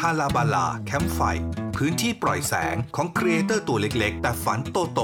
[0.00, 1.20] ฮาลาบาลาแคมป์ไฟ
[1.76, 5.00] พื้นที่ปล่อยแสงของ creator ตัวเล็กๆ แต่ฝันโตโต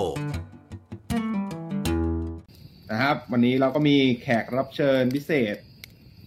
[2.91, 5.57] นะครับวันนี้เราก็มีแขกรับเชิญพิเศษ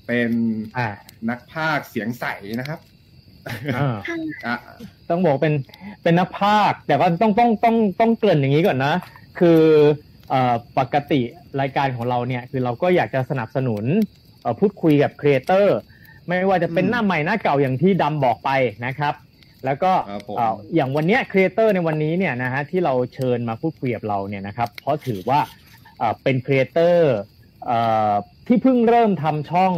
[0.08, 0.32] เป็น
[0.78, 0.88] อ่า
[1.30, 2.26] นักพากย์เสียงใส
[2.60, 2.80] นะครับ
[3.76, 3.96] อ่า
[4.46, 4.58] อะ
[5.10, 5.54] ต้องบอกเป็น
[6.04, 8.94] เป็นนักพากย์แต่ว่าต้องต้องต้องต้องเกริ่นอย่างนี้ก่อนนะ
[9.40, 9.62] คือ
[10.30, 11.22] เอ่อปกติ
[11.62, 14.27] รายการของเราเนี่ย คือเราก็อยากจะสนับสนุนเอ่อ
[14.60, 15.78] พูดคุยกับ creator
[16.28, 18.50] ไม่ว่าจะเป็นหน้าใหม่หน้าเก่าอย่างที่ดำบอกไป
[18.86, 19.14] นะครับ
[19.66, 25.40] แล้วก็ครับผมเอ่ออย่างวันเนี้ย creator ในวันนี้เนี่ยนะฮะที่เราเชิญมาพูดคุยกับเราเนี่ยนะครับเพราะถือว่า
[26.00, 27.14] เอ่อเป็น creator
[27.66, 27.80] เอ่
[28.12, 28.14] อ
[28.48, 29.74] ที่เพิ่งเริ่มทำช่อง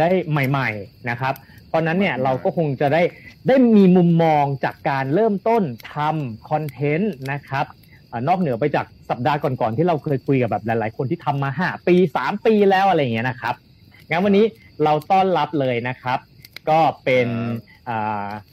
[0.00, 1.34] ได้ใหม่ ๆนะครับ
[1.68, 3.02] เพราะฉะนั้นเนี่ยเราก็คงจะได้
[3.48, 5.62] ได้มีมุมมองจากการเริ่มต้น
[5.94, 7.66] ทำ content นะครับ
[8.08, 13.54] เอ่อนอกเหนือไปจากสัปดาห์ก่อนๆที่เราเคยคุยกับแบบหลาย ๆ คนที่ทำมาห้าปีสามปีแล้วอะไรอย่างเงี้ยนะครับ
[14.10, 14.44] งั้นวันนี้
[14.84, 16.18] เราต้อนรับเลยนะครับ
[16.70, 17.28] ก็เป็น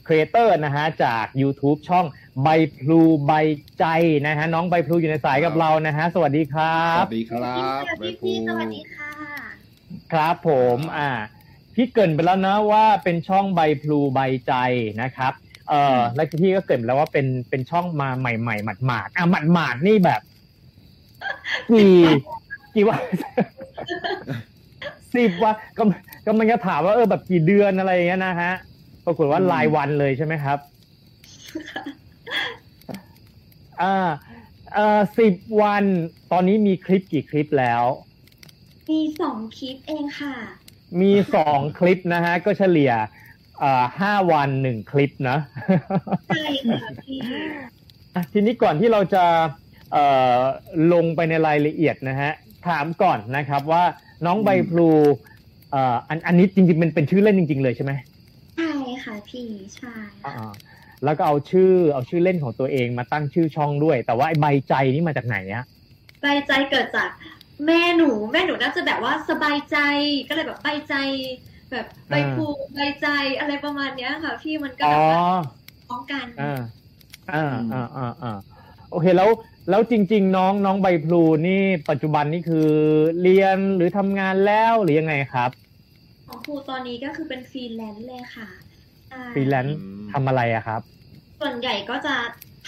[0.06, 2.06] ครีเอเตอร์นะฮะจาก YouTube ช่อง
[2.42, 2.48] ใบ
[2.78, 3.32] พลูใบ
[3.78, 3.84] ใจ
[4.26, 9.12] นะฮะน้องใบพลูอยู่ในสายกับเรานะฮะสวัสดีครัสบวัสดีครับสวัสดีพี่สวัสดีค่ะ
[10.12, 11.10] ครับผมอ่า
[11.74, 14.54] พี่เกรินไปแล้วนะว่าเป็นช่องใบพลูใบใจ
[15.02, 15.32] นะครับ
[15.68, 20.20] เออแล้วพี่ก็เกรินไปแล้วว่าเป็นเป็นช่องมาใหม่ๆหมาดๆอะหมาดๆนี่แบบ
[21.70, 21.96] กี่
[22.74, 23.02] กี่วัน
[25.16, 25.82] สิบวันก็
[26.24, 28.52] ก็มันจะถามว่าเออแบบกี่เดือนอะไรอย่างเงี้ยนะฮะ
[29.04, 30.58] ปรากฏว่ารายวันเลยใช่ไหมครับ
[33.82, 33.96] อ่า
[34.74, 35.84] เอ่อสิบวัน
[36.32, 37.82] ตอนนี้มีคลิปกี่คลิปแล้ว
[38.90, 40.34] มีสองคลิปเองค่ะ
[41.00, 42.92] มีสองคลิปนะฮะ ก็เฉลี่ย
[43.60, 45.38] เอ่อห้าวันหนึ่งคลิปนะ
[46.28, 47.18] ใช่ค่ะพี่
[48.14, 49.24] อะทีนี้ก่อนที่เราจะ
[49.92, 50.04] เอ่
[50.36, 50.38] อ
[50.92, 52.32] ลงไปในรายละเอียดนะฮะ
[52.68, 53.84] ถามก่อนนะครับว่า
[54.26, 54.88] น้องใบพลู
[55.70, 57.92] เอ่ออันอันนี้จริงๆเป็นเป็นชื่อเล่นจริง ๆ เลยใช่ไหม
[58.54, 58.64] ใช่
[59.04, 59.42] ค่ะพี่
[59.76, 59.90] ใช่
[60.24, 65.64] อ่าค่ะๆแล้วก็เอาชื่อเอาชื่อเล่นของตัวเองมาตั้งชื่อช่องด้วย แต่ว่าไอ้ใบใจนี่มาจากไหนอะ
[66.20, 67.08] ใบใจเกิดจาก
[67.66, 69.74] แม่หนู แม่หนูน่าจะแบบว่าสบายใจ
[70.26, 70.92] ก็เลยแบบใบใจ
[71.70, 72.42] แบบใบภู
[72.74, 73.04] ใบใจ
[73.38, 75.18] อะไรประมาณเนี้ยค่ะ พี่มันก็อ๋แบอบว่า
[75.86, 76.44] พ้องกันอ่า
[77.28, 77.36] อ่า
[77.72, 78.28] อ่าอ่าอ่า
[78.94, 79.30] โอเคแล้ว
[79.70, 82.70] แล้วจริง ๆ น้องน้องใบพลูนี่ปัจจุบันนี่คือ
[83.22, 85.50] เรียนหรือทำงานแล้วหรือยังไงครับ
[86.26, 88.48] ของพลูตอนนี้ก็คือเป็นฟรีแลนซ์เลยค่ะ
[89.08, 89.78] ใช่ฟรีแลนซ์
[90.12, 90.80] ทำอะไรอะครับ
[91.40, 92.14] ส่วนใหญ่ก็จะ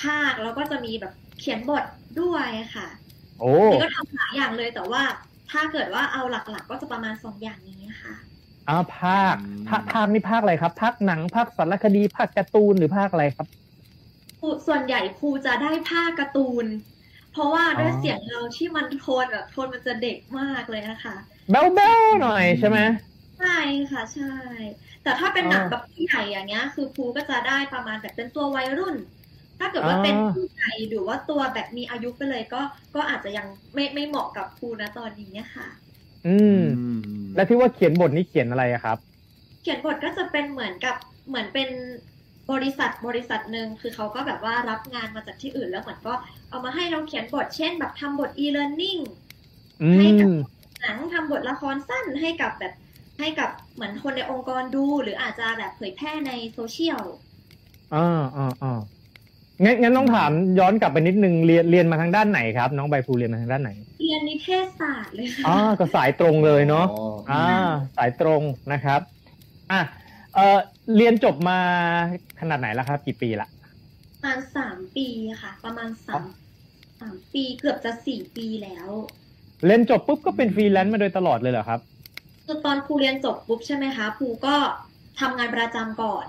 [0.02, 1.84] พากย์แล้วก็จะมีแบบเขียนบท
[2.20, 2.86] ด้วยค่ะ
[3.40, 5.02] โอ้นี่ก็ทำหลายอย่างเลยแต่ว่า
[5.50, 8.14] ถ้าเกิดว่าเอาหลักๆ ก็จะประมาณสองอย่างนี้ค่ะ
[8.68, 9.34] อ้าวภาค
[9.68, 13.65] ภาคภาคนี่ภาคอะไรครับภาคหนังภาคสารคดีภาคการ์ตูนหรือภาคอะไรครับครู
[14.66, 16.66] ส่วนใหญ่ครูจะได้ภาคการ์ตูน
[17.30, 21.16] เพราะว่าด้วยอ๋อเสียงเราที่มันโทนแบบโทนมันจะเด็กมากเลยนะคะ
[21.50, 22.78] แบ๊วแบ๊วหน่อยใช่ไหม
[23.36, 23.48] ใช่
[23.90, 24.24] ค่ะใช่
[25.02, 28.96] แต่ถ้าเป็นหนังอ๋อแบบผู้ใหญ่อย่างเงี้ย คือครูก็จะได้ประมาณแบบเป็นตัววัยรุ่น
[29.58, 32.56] ถ้าเกิดว่าอ๋อเป็นผู้ใหญ่หรือว่าตัวแบบมีอายุไปเลยก็
[32.94, 35.66] ก็อาจจะยังไม่ไม่เหมาะกับครูนะตอนนี้ค่ะ
[36.24, 36.52] อืม
[37.34, 38.98] แล้วที่ว่าเขียนบทนี่เขียนอะไรอะครับ
[39.60, 40.96] เขียนบทก็จะเป็นเหมือนกับ
[41.28, 41.68] เหมือนเป็น
[42.52, 46.14] บริษัทบริษัทหนึ่งคือเขาก็แบบว่ารับงานมาจากที่อื่นแล้วเหมือนก็
[46.50, 49.00] เอามาให้เราเขียนบท เช่น แบบทำบท e-learning
[49.82, 50.36] อืให้กับม
[50.80, 52.74] หนังทำบทละครสั้นให้กับแบบ
[53.18, 57.02] ให้กับเหมือนคนในองค์กรดู หรืออาจจะแบบเผยแพร่ในโซเชียล
[57.94, 58.80] อ่าอ่าอ่า
[59.64, 63.70] งั้นงั้นต้องถามย้อนกลับไปนิดนึงเรียนเรียนมาทางด้านไหนครับ น้องใบพลูเรียนมาทางด้านไหน
[64.00, 67.44] เรียนนิเทศศาสตร์เลยค่ะอ่าก็สายตรงเลยเนาะอ๋ออ่า
[67.96, 68.42] สายตรง
[68.72, 69.00] นะครับ
[69.70, 69.80] อะ
[70.34, 70.58] เออ
[70.94, 71.58] เรียนจบมา
[72.40, 73.48] ขนาดไหนแล้วครับ กี่ปีละ
[74.14, 75.08] ประมาณสามปี
[75.42, 76.24] ค่ะ ประมาณสาม
[77.00, 78.88] สามปีเกือบจะสี่ปีแล้ว
[79.64, 81.80] เรียนจบปุ๊บก็เป็นฟรีแลนซ์มาโดยตลอดเลยเหรอครับ
[82.44, 84.56] คือตอนครูเรียนจบปุ๊บใช่ไหมคะครูก็
[85.20, 86.26] ทำงานประจำก่อน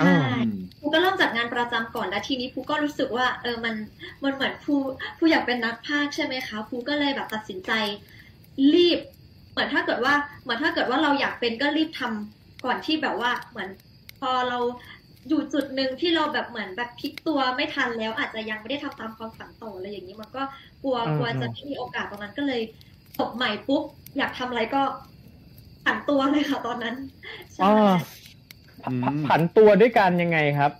[0.00, 0.38] อ่าใช่
[0.78, 3.74] ครูก็เริ่มจากงานประจำก่อนแล้วทีนี้ครูก็รู้สึกว่าเออมัน
[4.22, 4.76] มันเหมือนครู
[5.16, 7.72] ครูอยากเป็นนักพากย์ใช่ไหมคะครูก็เลยแบบตัดสินใจ
[8.74, 8.98] รีบ
[9.50, 12.35] เหมือนถ้าเกิดว่าเหมือนถ้าเกิดว่าเราอยากเป็นก็รีบทำ
[12.66, 13.70] ก่อนที่แบบว่าเหมือน
[14.20, 14.58] พอเรา
[15.28, 20.42] อยู่จุดหนึ่งที่เราแบบเหมือนแบบพลิกตัวไม่ทันแล้ว อาจจะยังไม่ได้ทำตามความฝันต่ออะไรอย่างนี้มันก็
[20.82, 22.62] กลัวอืมกลัวจะไม่มีโอกาสตรงนั้นก็เลย
[23.18, 23.82] จบใหม่ปุ๊บ
[24.16, 24.82] อยากทำอะไรก็
[25.84, 26.94] ผันตัวเลยค่ะตอนนั้น
[27.54, 27.96] ใช่อ่า
[28.88, 30.72] อืมผันตัวด้วยกันยังไงครับ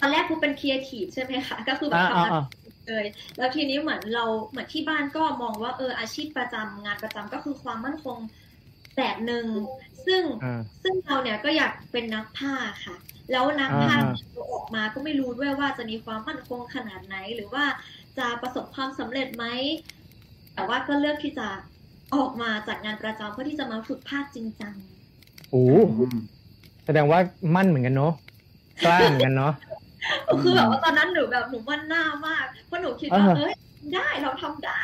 [0.00, 2.44] ตอนแรกครูเป็นครีเอทีฟใช่ไหมคะก็คือแบบอ่าทำงานอ่า
[2.88, 3.06] เลย
[3.38, 8.18] แล้วทีนี้เหมือนเราเหมือนที่บ้านก็มองว่าเอออาชีพประจำงานประจำก็คือความมั่นคง
[8.96, 9.46] แบบหนึ่ง
[10.06, 12.96] ซึ่งอ่าซึ่งเราเนี่ยก็อยากเป็นนักพากย์ค่ะ
[13.30, 17.64] แล้วนักพากย์เนี่ยเราออกมาก็ไม่รู้ด้วยว่าจะมีความมั่นคงขนาดไหน หรือว่า
[18.18, 19.44] จะประสบความสำเร็จไหม
[20.54, 21.48] แต่ว่าก็เลือกที่จะ
[22.14, 24.74] ออกมาจากงานประจำเพื่อที่จะมาฝึกภาคจริงจัง
[25.50, 25.64] โอ้
[26.84, 27.18] แสดงว่า
[27.54, 28.12] มั่นเหมือนกันเนาะ
[28.84, 29.52] กล้าเหมือนกันเนาะ
[30.42, 33.54] คือแบบว่าตอนนั้นหนูแบบหนูมั่นหน้ามากเพราะหนูคิดว่าอ่าเอ้ย
[33.92, 34.82] ได้เราทำได้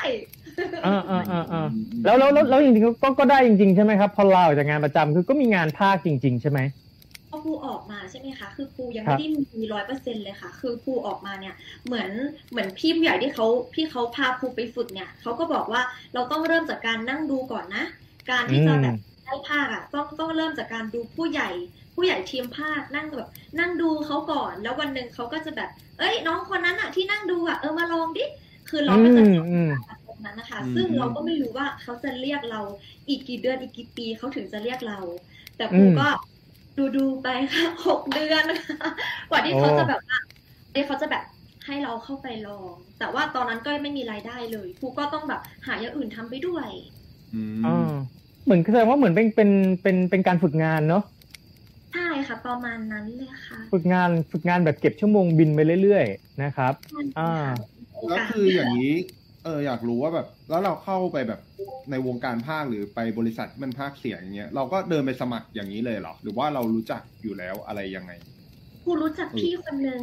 [0.84, 1.58] อ่าอ่าอ่าอ่า
[2.04, 6.60] แล้วแล้วแล้วแล้วจริงๆก็ก็ได้จริงๆใช่ไหมครับพอลาออกจากงานประจำคือก็มีงานภาคจริง ๆ ใช่ไหม
[7.28, 11.54] พอครูออกมาใช่ไหมคะ คือครูยังครัไม่บได้มีร้อยเปอร์เซ็นเลยค่ะ คือครูออกมาเนี่ย
[11.86, 12.10] เหมือน
[12.50, 15.82] เหมือนพี่ผู้ใหญ่ที่เขาพี่เขาพาครูไปฝึกเนี่ยเขาก็บอกว่า
[16.14, 17.84] เราต้องเริ่มจากการนั่งดูก่อนนะ
[18.30, 18.94] การที่จะแบบ
[19.24, 21.48] ได้ภาคอะต้องต้องเริ่มจากการดูผู้ใหญ่
[21.94, 23.28] ผู้ใหญ่ทีมภาคนั่งแบบ
[23.60, 28.24] นั่งดูเขาก่อน แล้ววันหนึ่งเขาก็จะแบบ เอ้ย น้องคนนั้นอะที่นั่งดูอะเออมาลองดิ
[28.68, 29.68] คือเราอืก็จะมสอนอืม
[30.06, 32.60] ตรงนั้นนะคะอืมซึ่งเราก็ไม่รู้ว่าเขาจะเรียกเรา
[33.08, 35.00] อีกกี่เดือนอีกกี่ปีเขาถึงจะเรียกเรา
[35.56, 36.06] แต่ครูอืมก็
[36.78, 38.90] ดูดูๆไปค่ะหกเดือนค่ะ
[39.30, 40.18] กว่าที่เขาโอ้จะแบบว่า
[40.74, 41.24] ที่เขาจะแบบ
[41.66, 46.68] ให้เราเข้าไปลอง แต่ว่าตอนนั้นก็ไม่มีรายได้เลยครูก็ต้องแบบหาอย่างอื่นทำไปด้วย
[47.32, 47.70] อืมอ่า
[48.44, 49.50] เหมือนแสดงว่าเหมือนเป็นเป็น
[49.82, 51.00] เป็นเป็นการฝึกงานเนาะ
[51.90, 56.72] ใช่ค่ะ ประมาณนั้นเลยค่ะ ฝึกงานฝึกงานแบบเก็บชั่วโมงบินไปเรื่อยๆนะครับ
[57.16, 57.75] อ่าโอ
[58.08, 58.94] แล้วกาสคืออย่างนี้
[59.44, 61.40] เอออยากรู้ว่าแบบ แล้วเราเข้าไปแบบ
[61.90, 68.12] ในวงการภาคหรือไปบริษัทที่มันภาคเสียงอย่างเงี้ยเราก็เดินไปสมัครอย่างนี้เลยเหรอ หรือว่าเรารู้จักอยู่แล้วอะไรยังไง
[68.84, 70.02] ครูรู้จักพี่คนหนึ่ง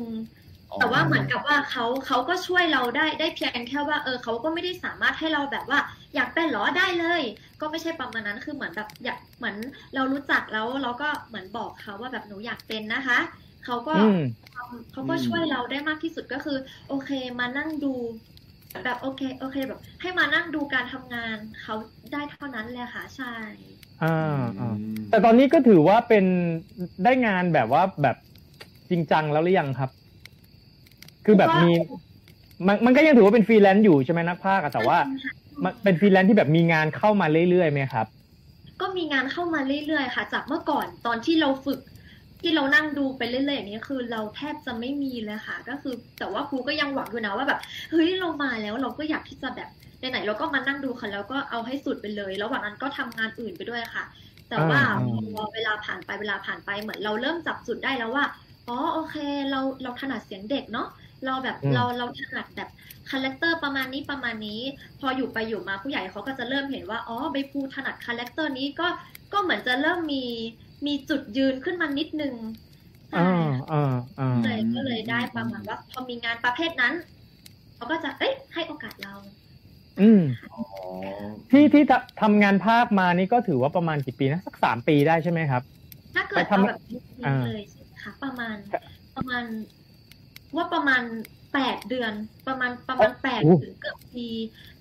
[0.72, 5.80] อ๋อแต่ว่าเหมือนกับว่าเขาเขาก็ช่วยเราได้ได้เพียงแค่ว่าเออเขาก็ไม่ได้สามารถให้เราแบบว่า
[6.16, 7.22] อยากเป็นเหรอได้เลย
[7.62, 9.56] ก็ไม่ใช่ประมาณนั้นคือเหมือนแบบอยากเหมือน
[9.96, 13.20] เรารู้จักแล้วเราก็เหมือนบอกเขาว่าแบบหนูอยากเป็นนะคะ
[13.64, 14.18] เขาก็อืม
[14.54, 16.54] ทำเขาก็ช่วยเราได้มากที่สุดก็คือ
[16.88, 17.88] โอเคมานั่งดู
[18.84, 21.74] แบบโอเคโอเคแบบ ให้มานั่งดูการทำงานเขา
[22.12, 23.26] ได้เท่านั้นเลยค่ะใช่
[24.00, 24.24] อ่าอื
[24.60, 26.26] อ่ามแต่ตอนนี้ก็ถือว่าเป็น
[27.04, 28.16] ได้งานแบบว่าแบบ
[28.90, 29.90] จริงจังแล้วหรือยังครับ
[31.26, 31.72] คือแบบมี
[32.68, 34.98] มันมันก็ยังถือว่าเป็นฟรีแลนซ์อยู่ใช่ไหมนักพากย์อะแต่ว่า
[35.64, 38.08] มันเป็นฟรีแลนซ์ที่แบบมีงานเข้ามาเรื่อยๆไหมครับ
[38.82, 41.80] ก็มีงานเข้ามาเรื่อยๆค่ะ จากเมื่อก่อนตอนที่เราฝึก
[42.44, 47.60] ที่เรานั่งดูไปเรื่อยๆอย่างนี้คือเราแทบจะไม่มีเลยค่ะ ก็คือแต่ว่าพลูก็ยังหวังอยู่นะว่าแบบ
[47.92, 49.70] เฮ้ยเรามาแล้วเราก็อยากที่จะแบบ
[50.12, 54.04] ไหนๆเราก็มานั่งดูค่ะแล้วก็เอาให้สุดไปเลยระหว่างนั้นก็ทำงานอื่นไปด้วยค่ะ
[54.50, 54.96] แต่ว่าอ่า
[55.34, 58.26] พอเวลาผ่านไปเวลาผ่านไปเหมือนเราเริ่มจับจุดได้แล้วว่า
[58.68, 59.16] อ๋อโอเค
[59.52, 60.88] เราเราถนัดเสียงเด็กเนาะ
[61.26, 62.70] เราแบบอืมเราเราถนัดแบบ
[63.10, 64.62] character ประมาณนี้ประมาณนี้
[65.00, 68.88] พออยู่ไปอยู่มาผู้ใหญ่เขาก็จะเริ่มเห็นว่าอ๋อใบพลูถนัด character นี้ก็
[69.34, 70.26] ก็เหมือนจะเริ่มมี
[70.86, 72.36] มีจุดยืนขึ้นมานิดนึง
[73.10, 76.94] ใช่อ่าอ่าอ่าเลยก็เลยได้ประมาณว่า พอมีงานประเภทนั้น
[77.76, 79.14] เขาก็จะเอ้ยให้โอกาสเรา
[80.02, 80.62] อืมอ๋อ
[81.52, 85.64] ที่ที่ทำทำงานภาคมานี่ก็ถือว่าประมาณกี่ปีนะสักสามปีได้ใช่ไหมครับ
[86.16, 88.56] ถ้าเกิไปดทำเอาแบบจริงอ่าๆเลยใช่ไหมคะประมาณ
[89.16, 89.44] ประมาณ
[90.56, 91.04] ว่าประมาณ
[91.54, 92.14] แปดเดือน
[92.48, 94.28] ประมาณประมาณแปดถึงเกือบปี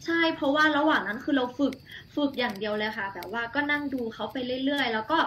[0.04, 1.74] ใช่เพราะว่าระหว่างนั้นคือเราฝึก
[2.16, 5.18] ฝึกอย่างเดียวเลยค่ะ แบบว่าก็นั่งดูเขาไปเรื่อยๆ แล้วก็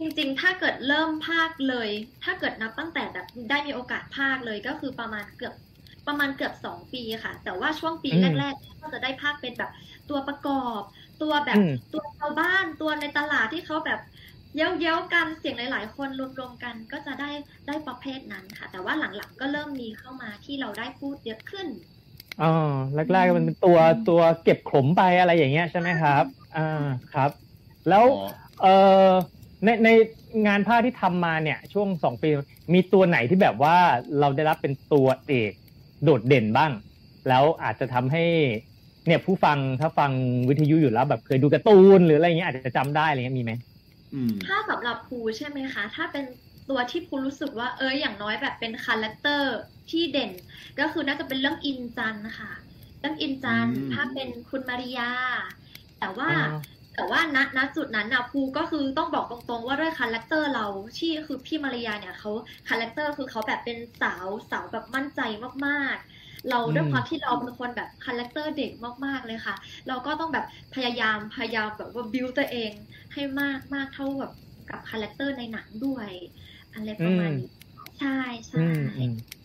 [0.00, 1.88] จริงๆ ถ้าเกิดเริ่มภาคเลย
[2.22, 5.54] ถ้าเกิดนับตั้งแต่แบบได้มีโอกาสภาคเลยก็คือประมาณเกือบ
[6.06, 9.70] ประมาณเกือบสองปีค่ะ แต่ว่าช่วงปีอืมแรกๆ ก็จะได้ภาคเป็นแบบ
[10.08, 10.82] ตัวประกอบ
[11.18, 13.98] ตัวแบบอืมตัวชาวบ้านตัวในตลาดที่เขาแบบ
[14.56, 17.30] เย้าเย้าๆกันเสียงหลาย ๆ คนรวมๆกันก็จะได้
[17.66, 21.68] ได้ประเภทนั้นค่ะ แต่ว่าหลังๆก็เริ่มมีเข้ามาที่เราได้พูดเยอะขึ้น
[22.38, 22.44] อ๋อ
[22.94, 26.60] แรกๆก็เป็นตัวตัวเก็บขมไปอะไรอย่างเงี้ยใช่ไหมครับ อ่า
[27.08, 27.30] ครับ
[27.86, 28.12] แล้วอ๋อ
[28.58, 28.66] เออ
[29.64, 29.88] ในใน
[30.46, 32.28] งานพากย์ที่ทำมาเนี่ย ช่วงสองปี
[32.74, 33.76] มีตัวไหนที่แบบว่า
[34.20, 35.52] เราได้รับเป็นตัวเอก
[36.04, 36.72] โดดเด่นบ้าง
[37.28, 38.24] แล้วอาจจะทำให้
[39.06, 40.10] เนี่ยผู้ฟังถ้าฟัง
[40.48, 43.52] วิทยุอยู่แล้วแบบเคยดูการ์ตูนหรืออะไรเงี้ยอาจจะจำได้อะไรเงี้ยมีไหม
[44.14, 46.24] อืมถ้าสำหรับพลูใช่ไหมคะ ถ้าเป็น
[46.70, 49.54] ตัวที่พลูรู้สึกว่าเอออย่างน้อยแบบเป็น character
[49.90, 50.30] ที่เด่น
[50.78, 52.52] ก็คือน่าจะเป็นเรื่องอินจันค่ะ
[53.00, 55.10] เรื่องอินจันอืมถ้าเป็นคุณมาริยา
[55.98, 56.58] แต่ว่าอ๋อ
[56.94, 60.66] แต่ว่าณณจุดนั้นนะพลูก็คือต้องบอกตรงๆ ว่าด้วย character เรา
[60.98, 62.30] ที่คือพี่มาริยาเนี่ยเขา
[62.68, 65.20] character คือเขาแบบเป็นสาวสาวแบบมั่นใจ
[65.66, 68.70] มากๆ เราด้วยความที่เราเป็นคนแบบ character เด็ก
[69.06, 69.54] มากๆเลยค่ะ
[69.86, 72.72] เราก็ต้องแบบพยายามพยายามแบบว่าบิวตัวเอง
[73.12, 74.32] ให้มากมากเท่าแบบ
[74.66, 76.10] กับ character ในหนังด้วย
[76.72, 77.46] อะไรประมาณนี้
[77.98, 78.08] ใช่
[78.48, 79.41] ใช่อืมอืมอืม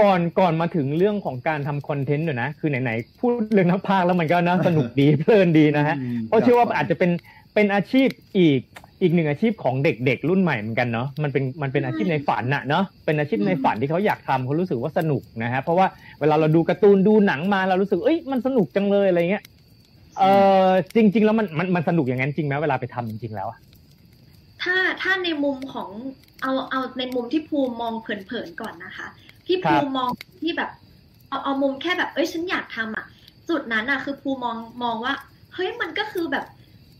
[0.00, 7.10] ก่อนก่อนมาถึงเรื่องของการทำคอนเทนต์อยู่นะ คือไหนๆพูดเรื่องนักพากย์แล้วมันก็น่าสนุกดีเพลินดีนะฮะอืมเพราะเชื่อว่าอาจจะเป็น
[7.54, 8.60] เป็นอาชีพอีก
[9.02, 15.86] อีกหนึ่งอาชีพของเด็กๆรุ่นใหม่เหมือนกันเนาะมันเป็นมันเป็นอาชีพในฝันน่ะเนาะเป็นอาชีพในฝันที่เขาอยากทำเขารู้สึกว่าสนุกนะฮะเพราะว่า
[16.20, 19.44] เวลาเราดูการ์ตูนดูหนังมาเรารู้สึกเอ้ยมันสนุกจังเลยอะไรเงี้ย
[20.18, 20.24] เอ
[20.66, 23.58] อจริง ๆ แล้วมันมันมันสนุกอย่างนั้นจริงไหมเวลาไปทำจริงๆแล้วอะ
[24.62, 25.88] ถ้าถ้าในมุมของ
[26.42, 29.08] เอาเอาในมุมที่ภูมิมองเผินๆก่อนนะคะ
[29.50, 30.10] ที่ภูมิมอง
[30.42, 30.70] ที่แบบ
[31.28, 33.06] เอาเอามุมแค่แบบ เอ้ยฉันอยากทำอะ
[33.48, 35.14] จุดนั้นอะ คือภูมองมองว่า
[35.54, 36.44] เฮ้ยมันก็คือแบบ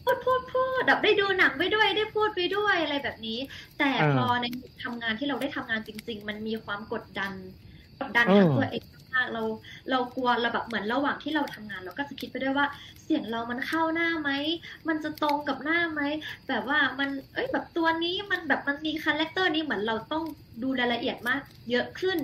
[0.05, 3.39] พูดพูดพูดแบบได้ดูหนังไปด้วยได้พูดไปด้วยอะไรแบบนี้
[3.79, 4.47] แต่อ่าพอใน
[4.85, 7.33] ทำงานที่เราได้ทำงานจริง ๆ มันมีความกดดัน
[7.99, 9.43] กดดันอืมทั้งตัวเองมากเรา
[9.91, 12.67] เรากลัวเราแบบเหมือนระหว่างที่เราทำงาน เราก็จะคิดไปด้วยว่า
[13.00, 14.31] เสียงเรามันเข้าหน้าไหม
[14.89, 16.01] มันจะตรงกับหน้าไหม
[16.49, 20.25] แบบว่ามัน เอ้ย แบบตัวนี้มันแบบมันมี character นี้เหมือนเราต้อง
[20.63, 21.41] ดูรายละเอียดมาก
[21.71, 22.19] เยอะขึ้น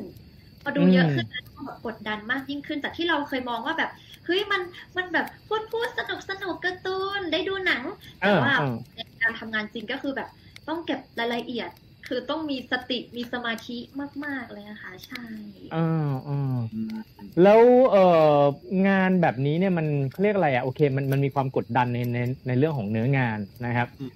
[0.62, 3.90] พอดูเยอะขึ้นแล้วก็แบบกดดันมากยิ่งขึ้น จากที่เราเคยมองว่าแบบ
[4.24, 4.62] เฮ้ย มัน
[4.96, 7.82] มันแบบพูดพูดสนุกสนุกการ์ตูน ได้ดูหนัง
[8.20, 10.28] เอแต่อว่าเออในการทำงานจริงก็คือแบบ
[10.68, 11.70] ต้องเก็บรายละเอียด
[12.06, 13.78] คือต้องมีสติมีสมาธิ
[14.24, 15.22] มาก ๆ เลยนะคะใช่
[15.68, 15.76] เออ
[16.24, 16.32] เออ
[16.70, 16.92] อืม
[17.40, 18.00] แล้วเอ่อ
[18.86, 24.12] งานแบบนี้เนี่ยมันเขาเรียกอะไรอะโอเคมันมันมีความกดดันในในในเรื่องของเนื้องานนะครับอืม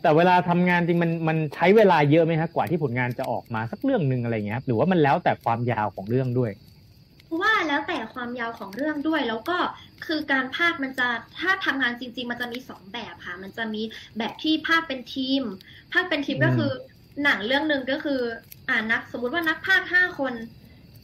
[0.00, 6.50] แต่เวลาทำงานจริงมันมันใช้เวลาเยอะไหมฮะกว่าที่ผลงานจะออกมาสักเรื่องหนึ่งอะไรเงี้ยครับหรือว่ามันแล้วแต่ความยาวของเรื่องด้วย
[7.24, 9.58] เพราะว่าแล้วแต่ความยาวของเรื่องด้วย แล้วก็
[10.02, 13.82] คือการภาคมันจะถ้าทำงานจริง ๆ มันจะมีสองแบบค่ะ มันจะมี
[14.18, 15.42] แบบที่ภาคเป็นทีม
[15.92, 16.70] ภาคเป็นทีมอืมก็คือ
[17.22, 18.12] หนังเรื่องหนึ่งก็คือ
[18.68, 20.34] อ่านักสมมุติว่านักภาคห้าคน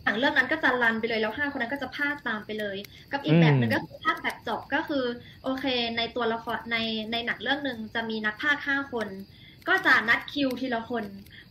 [0.03, 2.77] หนังเรื่องนั้นก็จะรันไปเลยแล้วห้าคนนั้นก็จะภาคตามไปเลย
[3.11, 4.97] กับอีกแบบหนึ่งก็คือภาคแบบจบก็คือ
[5.41, 5.65] โอเค
[5.97, 6.75] ในตัวละครใน
[7.11, 9.09] ในหนังเรื่องหนึ่งจะมีนักภาคห้าคน
[9.67, 11.07] ก็จะนัดคิวทีละคน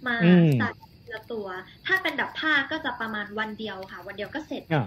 [0.05, 0.65] มาอืมใส่
[1.01, 1.47] ทีละตัว
[1.85, 4.77] ถ้าเป็นแบบภาคก็จะประมาณวันเดียวค่ะ วันเดียวก็เสร็จอ่า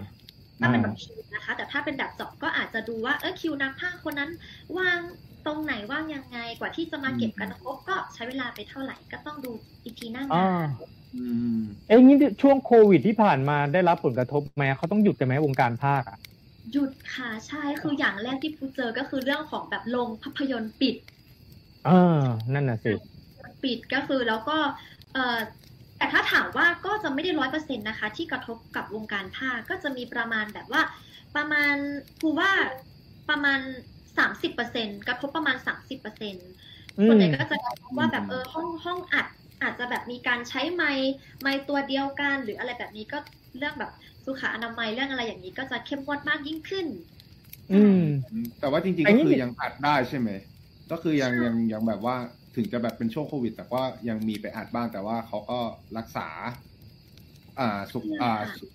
[0.59, 4.29] ถ้าเป็นแบอ่าบคิวนะคะ แต่ถ้าเป็นแบบเจบก็อาจจะดูว่าเออคิวนักภาคคนนั้น
[4.77, 4.99] ว่าง
[5.45, 9.51] ตรงไหนว่างยังไงกว่าที่จะมาเก็บกันครบก็ใช้เวลาไปเท่าไหร่ก็ต้องดู
[9.83, 10.69] อีกทีหน้างาอ่าน
[11.15, 11.25] อื
[11.57, 16.17] มเอ้ยงี้ช่วงโควิดที่ผ่านมาได้รับผลกระทบไหมเขาต้องหยุดกันไหมวงการภาคอะ
[16.71, 20.95] หยุดค่ะใช่คืออย่างแรกที่พูเจอก็คือเรื่องของแบบโรงภาพยนตร์ปิด
[21.85, 22.19] เออ
[22.53, 22.91] นั่นน่ะสิ
[23.63, 24.57] ปิดก็คือแล้วก็
[25.13, 25.37] เออ
[25.97, 30.81] แต่ถ้าถามว่าก็จะไม่ได้ร้อยเปอร์เซ็นต์นะคะ ที่กระทบกับวงการภาคก็จะมีประมาณแบบว่า
[31.35, 31.75] ประมาณ
[32.19, 32.51] คูว่า
[33.29, 33.59] ประมาณ
[34.17, 36.35] สามสิบเปอร์เซ็นกระทบประมาณสามสิบเปอร์เซ็น
[37.05, 39.27] ส่วนใหญ่ก็จะกระทบว่าแบบเออห้องห้องอัด
[39.61, 40.91] อาจจะแบบมีการใช้ไม้
[41.41, 43.17] ไม้ตัวเดียวกัน หรืออะไรแบบนี้ก็
[43.57, 43.91] เรื่องแบบ
[44.25, 46.87] สุขอนามัยเรื่องอะไรอย่างนี้ก็จะเข้มงวดมากยิ่งขึ้น
[47.71, 47.95] อืม
[48.59, 50.29] แต่ว่าจริงๆอัก็นนี้คือยังอัดได้ใช่ไหม
[50.91, 52.15] ก็คือยังยังยังแบบว่า
[52.55, 55.59] ถึงจะแบบเป็นช่วงโควิด แต่ว่ายังมีไปอัดบ้างแต่ว่าเขาก็
[55.97, 56.27] รักษา
[57.59, 58.65] อ่าสุขอ่าสุ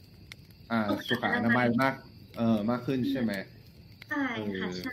[0.70, 0.76] อ่า
[1.08, 1.94] สุขอนามัยมาก
[2.36, 3.32] เออมากขึ้นใช่ไหม
[4.08, 4.16] ใช่
[4.58, 4.90] ค่ะใช่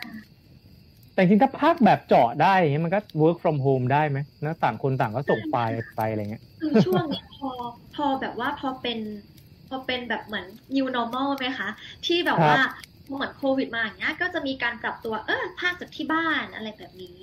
[1.17, 7.51] แต่จริงๆถ้าภาคแบบเจาะได้อย่างเงี้ยมันก็ work from home ได้ไหมนะต่างคนต่างก็ส่งไฟล์ไปอะไรเงี้ยคือช่วงนี้พอ
[7.95, 8.99] พอแบบว่าพอเป็น
[9.69, 10.45] พอเป็นแบบเหมือน
[10.75, 11.69] new normal ไหมคะ
[12.05, 12.57] ที่แบบว่า
[13.05, 17.21] พอเหมือนโควิดมาอย่างเงี้ย ก็จะมีการปรับตัวเออภาคจากที่บ้านอะไรแบบนี้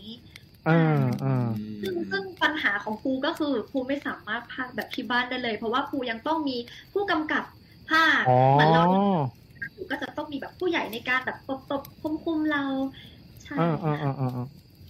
[0.69, 1.49] อ่าอ่า
[1.83, 6.57] ซึ่งซึ่งปัญหาของครูก็คือครูไม่สามารถพากแบบที่บ้านได้เลย เพราะว่าครูยังต้องมี
[6.93, 7.45] ผู้กำกับ
[7.91, 8.83] ภาคอ๋อเหมือนเรา
[9.91, 12.65] ก็จะต้องมีแบบผู้ใหญ่ในการแบบตบตบคุมคุมๆเรา
[13.45, 14.27] ใช่อ่าอ่าอ่าอ่า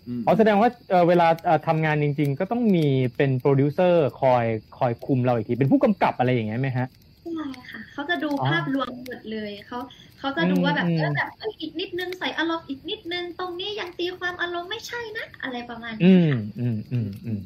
[0.07, 2.81] อืมอ๋อแสดงว่าเอ่อเวลาเอ่อทำงานจริง ๆ ก็ต้องมี
[3.17, 6.87] เป็นโปรดิวเซอร์คอยคอยคุมเราอีกที เป็นผู้กำกับอะไรอย่างเงี้ยไหมฮะ
[7.23, 7.31] ใช่
[7.71, 9.79] ค่ะเขาจะดูอ๋อภาพรวมหมดเลยเขา
[10.19, 16.25] เขาจะดูว่าแบบอืมเออแบบเอออีกนิดนึงใส่อารมณ์อีกนิดนึง ตรงนี้ยังตีความอารมณ์ไม่ใช่นะอะไรประมาณอืนี้ม
[16.59, 17.39] อืมอืมอืม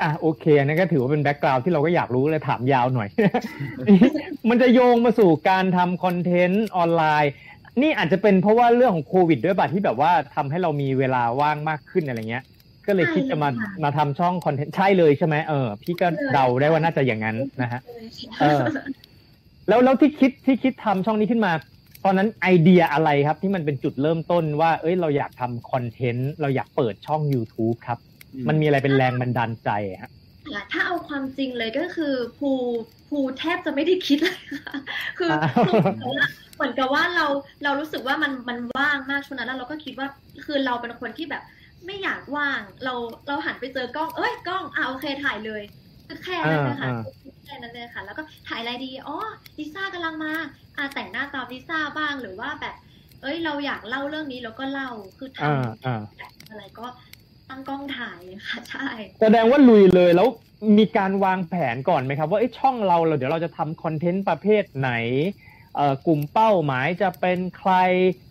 [0.00, 3.08] อะโอเคอันนั่นก็ถือว่าเป็น background ที่เราก็อยากรู้เลยถามยาวหน่อย
[4.50, 7.30] มันจะโยงมาสู่การทำคอนเทนต์ออนไลน์
[7.82, 12.44] นี่อาจจะเป็นเพราะว่าเรื่องของโควิดด้วยป่ะที่แบบว่าทำให้เรามีเวลาว่างมากขึ้นอะไรเงี้ย
[12.86, 13.48] ก็เลยคิดจะมา
[13.84, 17.80] มาทำช่องคอนเทนต์ใช่เลยใช่ไหมเออพี่ก็เดาได้ว่าน่าจะอย่างนั้นนะฮะ
[18.40, 18.62] เออ
[19.68, 21.52] แล้วแล้วที่คิดที่คิดทำช่องนี้ขึ้นมา
[22.04, 27.98] ตอนนั้นไอเดียอะไรครับที่มันเป็นจุดเริ่มต้นว่า เอ้ยเราอยากทำคอนเทนต์เราอยากเปิดช่อง YouTube ครับ
[28.48, 30.10] มันมีอะไรเป็นแรงบันดาลใจอะฮะ
[30.48, 32.50] ค่ะถ้าเอาความจริงเลยก็คือภู
[33.08, 34.76] ภูแทบจะไม่ได้คิดเลยค่ะ
[35.18, 36.16] คืออ้าวคือ
[36.56, 37.26] เหมือนกับว่าเรา
[37.64, 40.08] เรารู้สึกว่ามันมันว่างมากช่วงนั้นแล้วเราก็คิดว่า
[40.44, 41.42] คือเราเป็นคนที่แบบ
[41.86, 42.94] ไม่อยากว่าง เรา
[43.28, 45.62] เราหันไปเจอกล้อง เอ้ยกล้องอ่าโอเคถ่ายเลย
[46.06, 47.02] คือแค่นั้นเลยค่ะอ่า
[47.44, 49.16] แค่นั้นเลยค่ะ แล้วก็ถ่ายอะไรดีอ๋อ
[49.58, 50.32] ลิซ่ากำลังมา
[50.76, 52.74] อ่าแต่งหน้าตามลิซ่าบ้างหรือว่าแบบ
[53.22, 56.86] เอ้ยเราอยากเล่าเรื่องนี้เราก็เล่าคือทอ่าอ่าำอะไรก็
[57.48, 58.88] ตั้งกล้องถ่ายเลยค่ะใช่
[59.20, 60.28] แสดงว่าลุยเลยแล้ว
[60.78, 65.45] มีการวางแผนก่อนไหมครับ ว่าเอ้ยช่องเราเราเดี๋ยวเราจะทำคอนเทนต์ประเภทไหนเอ่อ
[66.06, 67.72] กลุ่มเป้าหมายจะเป็นใคร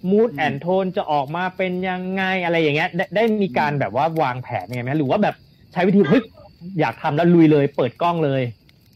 [0.09, 5.35] มูดแอนโทนจะออกมาเป็นยังไงอะไรอย่างเงี้ย ได้ได้มีการแบบว่าวางแผนยังไงไหมหรือว่าแบบ
[5.73, 6.23] ใช้วิธีเฮ้ย
[6.79, 8.41] อยากทำแล้วลุยเลย เปิดกล้องเลย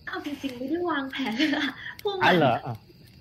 [0.08, 1.70] เอาจริงๆไม่ได้วางแผนเลยอะ
[2.02, 2.76] พูดอ๋อเหรออะ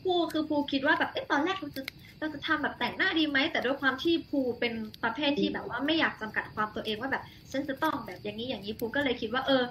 [0.05, 1.83] ภูคือภูคิดว่าแบบเอ๊ะตอนแรกเราจะ
[2.19, 9.63] เราจะทำแบบแต่งหน้าดีไหมแต่ด้วยความที่ภูเป็นประเภทที่แบบว่าไม่อยากจำกัดความตัวเองว่าแบบฉันจะต้องแบบอย่างนี้อย่างนี้ภูก็เลยคิดว่าเออ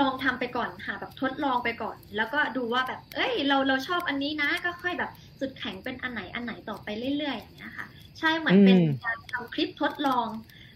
[0.00, 6.88] ลองทำไปก่อนหาแบบทดลองไปก่อน แล้วก็ดูว่าแบบ เอ้ย เราเราชอบอันนี้นะ ก็ค่อยแบบจุดแข็งเป็นอันไหนอันไหนต่อไป
[7.18, 7.86] เรื่อยๆอย่างเงี้ยค่ะ
[8.18, 10.26] ใช่เหมือนเป็นอืมการทำคลิปทดลอง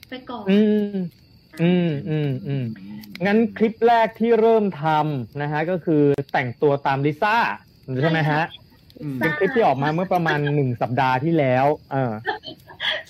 [0.08, 0.60] ไปก่อน อื
[0.96, 0.98] ม
[1.62, 2.64] อืมอืมอืม
[3.26, 6.02] งั้นคลิปแรกที่เริ่มทำนะฮะ ก็คือ
[6.32, 7.36] แต่งตัวตามลิซ่า
[8.02, 8.42] ใช่ไหมฮะ
[9.02, 12.12] อืมเป็นคลิปที่ออกมาเมื่อประมาณหนึ่งสัปดาห์ที่แล้วเออ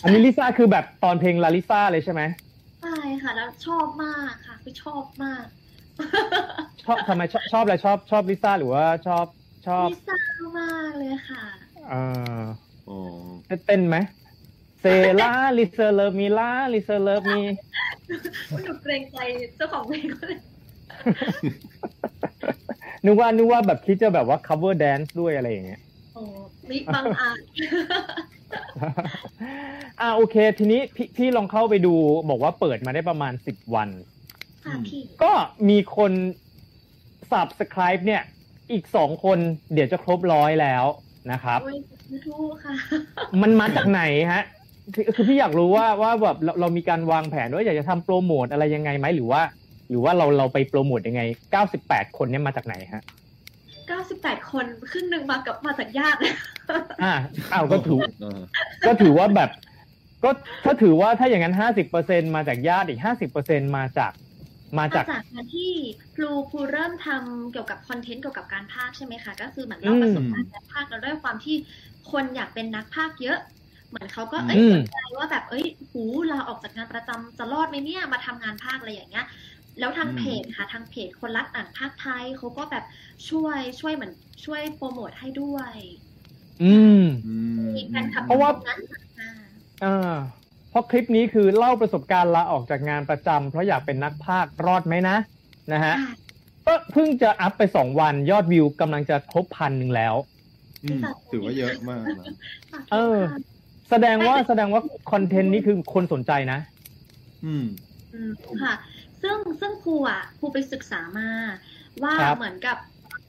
[0.02, 2.22] อันนี้ลิซ่าคือแบบตอนเพลงลาลิซ่าเลยใช่ไหม
[2.82, 5.44] ใช่ค่ะ แล้วชอบมากค่ะคือชอบมาก
[6.84, 9.26] ชอบทำไมชอบชอบอะไรชอบชอบลิซ่าหรือว่าชอบ
[9.66, 10.18] ชอบลิซ่า
[10.58, 11.42] มากเลยค่ะ
[11.90, 11.94] เอ
[12.40, 12.42] อ
[12.88, 13.96] อ๋อเต้นไหม
[14.80, 14.86] say
[15.20, 17.42] Lalisa love me Lalisa love me
[18.64, 19.18] หนูเกรงใจ
[19.56, 20.34] เจ้าของเพลงเลย
[23.04, 25.80] นึกว่านึกว่าแบบคิดจะแบบว่า cover dance ด้วยอะไรอย่างเงี้ย
[26.14, 26.22] โอ้
[26.70, 27.38] มิบางอาจ
[30.00, 31.94] อ่าโอเค ทีนี้พี่พี่ลองเข้าไปดู
[32.30, 33.88] บอกว่าเปิดมาได้ประมาณสิบวัน
[34.64, 35.32] ค่ะพี่ก็
[35.68, 36.12] มีคน
[37.32, 38.22] subscribe เนี่ย
[38.72, 39.38] อีกสองคน
[39.72, 40.84] เดี๋ยวจะครบร้อยแล้ว
[41.32, 41.78] นะครับโอ้ย
[42.26, 42.74] ทูกค่ะ
[43.42, 44.02] มันมาจากไหน
[44.32, 44.42] ฮะ
[44.94, 49.42] คือคือพี่อยากรู้ว่าว่าแบบเราเรามีการวางแผนว่าอยากจะทำโปรโมทอะไรยังไงไหมหรือว่า
[49.90, 51.22] หรือว่าเราเราไปโปรโมทยังไง
[51.68, 53.02] 98 คนเนี่ยมาจากไหนฮะ
[53.80, 56.18] 98 คนครึ่งหนึ่งมากับมาจากญาติ
[57.02, 57.14] อ่า
[57.52, 58.40] อ้าวก็ถือเออ
[58.86, 59.50] ก็ถือว่าแบบ
[60.24, 60.30] ก็
[60.64, 61.54] ถ้าถือว่าถ้าอย่างนั้น
[61.94, 63.00] 50%มาจากญาติอีก
[63.36, 64.12] 50%มาจาก
[64.78, 65.62] มามาจากจากการที่
[66.14, 71.56] ครูครูเริ่มทำเกี่ยวกับคอนเทนต์เกี่ยวกับการพากย์ใช่ไหมคะ ก็คือเหมือนเล่าประสบการณ์การพากย์แล้วด้วยความที่
[72.04, 73.38] คนอยากเป็นนักพากย์เยอะ
[73.88, 76.00] เหมือนเขาก็เอ้ยอืมสนใจว่าแบบเอ้ยหู
[76.30, 79.24] ลาออกจากงานประจำจะรอดไหมเนี่ยมาทำงานพากย์อะไรอย่างเงี้ย
[79.78, 82.84] แล้วทางเพจค่ะทางเพจคนรักอ่านภาคไทยเขาก็แบบ
[83.28, 84.12] ช่วยช่วยเหมือน
[84.44, 85.76] ช่วยโปรโมทให้ด้วย
[86.60, 86.92] อืม
[87.24, 88.78] อืมมีแฟนคลับเพราะว่าตงนั้น
[89.18, 89.26] อ่า
[89.80, 90.39] อ่า
[90.70, 95.16] เพราะคลิปนี้คือเล่าประสบการณ์ลาออกจากงานประจำเพราะอยากเป็นนักพากย์รอดไหมนะ
[95.72, 96.14] นะฮะค่ะ
[96.66, 100.14] ก็เพิ่งจะอัพไปสองวันยอดวิวกำลังจะครบพันหนึ่งแล้ว
[100.84, 102.34] อืมถือว่าเยอะมากนะ
[102.72, 103.40] ฝากเออค่ะ
[103.90, 106.58] แสดงว่าแสดงว่าคอนเทนต์นี้คือคนสนใจนะ
[107.44, 107.64] อืม
[108.14, 108.30] อืม
[108.62, 108.74] ค่ะ
[109.22, 111.28] ซึ่งซึ่งครูอะครูไปศึกษามา
[112.02, 112.78] ว่าครับเหมือนกับ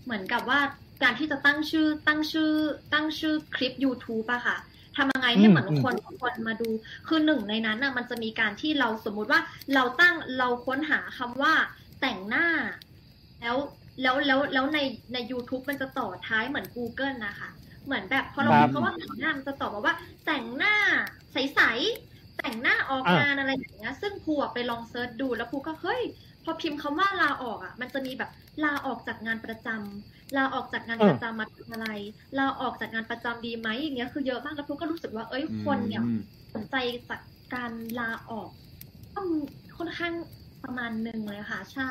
[0.06, 0.60] เหมือนกับว่า
[1.04, 2.52] การที่จะตั้งชื่อตั้งชื่อ
[2.94, 4.58] ตั้งชื่อคลิป YouTube อะค่ะ
[4.96, 6.70] ทำยังไงให้เหมือนคนคนมาดู
[7.08, 9.42] คือหนึ่งในนั้นน่ะมันจะมีการที่เราสมมุติว่า
[9.76, 11.54] เราตั้งเราค้นหาคำว่า
[12.02, 12.48] แต่งหน้า
[13.42, 13.58] แล้ว
[14.02, 14.80] แล้วแล้วแล้วใน
[15.14, 17.50] ใน YouTube มันจะต่อท้ายเหมือน Google นะคะ
[17.86, 20.76] เหมือนแบบพอเราครัพิบมพ์คำว่าแต่งหน้ามันจะตอบมาว่า แต่งหน้า
[21.32, 26.02] ใสๆแต่งหน้าออกอะงานอะไรอย่างเงี้ย ซึ่งครูอะไปลองเซิร์ชดูแล้วครูก็เฮ้ย
[26.44, 28.30] พอพิมพ์คำว่าลาออกอะ มันจะมีแบบ
[28.62, 31.86] ลาออกจากงานประจำลาออกจากงานประจำมาทำอะไร
[32.36, 36.18] ลาออกจากงานประจำดีไหมอย่างเงี้ยคือเยอะมากแล้วครูก็รู้สึกว่า เอ้ยคนเนี่ยอืม
[36.54, 36.76] สนใจ
[37.08, 37.20] จาก
[37.52, 38.50] การลาออก
[39.14, 39.20] ก็
[39.78, 40.14] ค่อนข้าง
[40.62, 41.84] ประมาณหนึ่งเลยค่ะ ใช่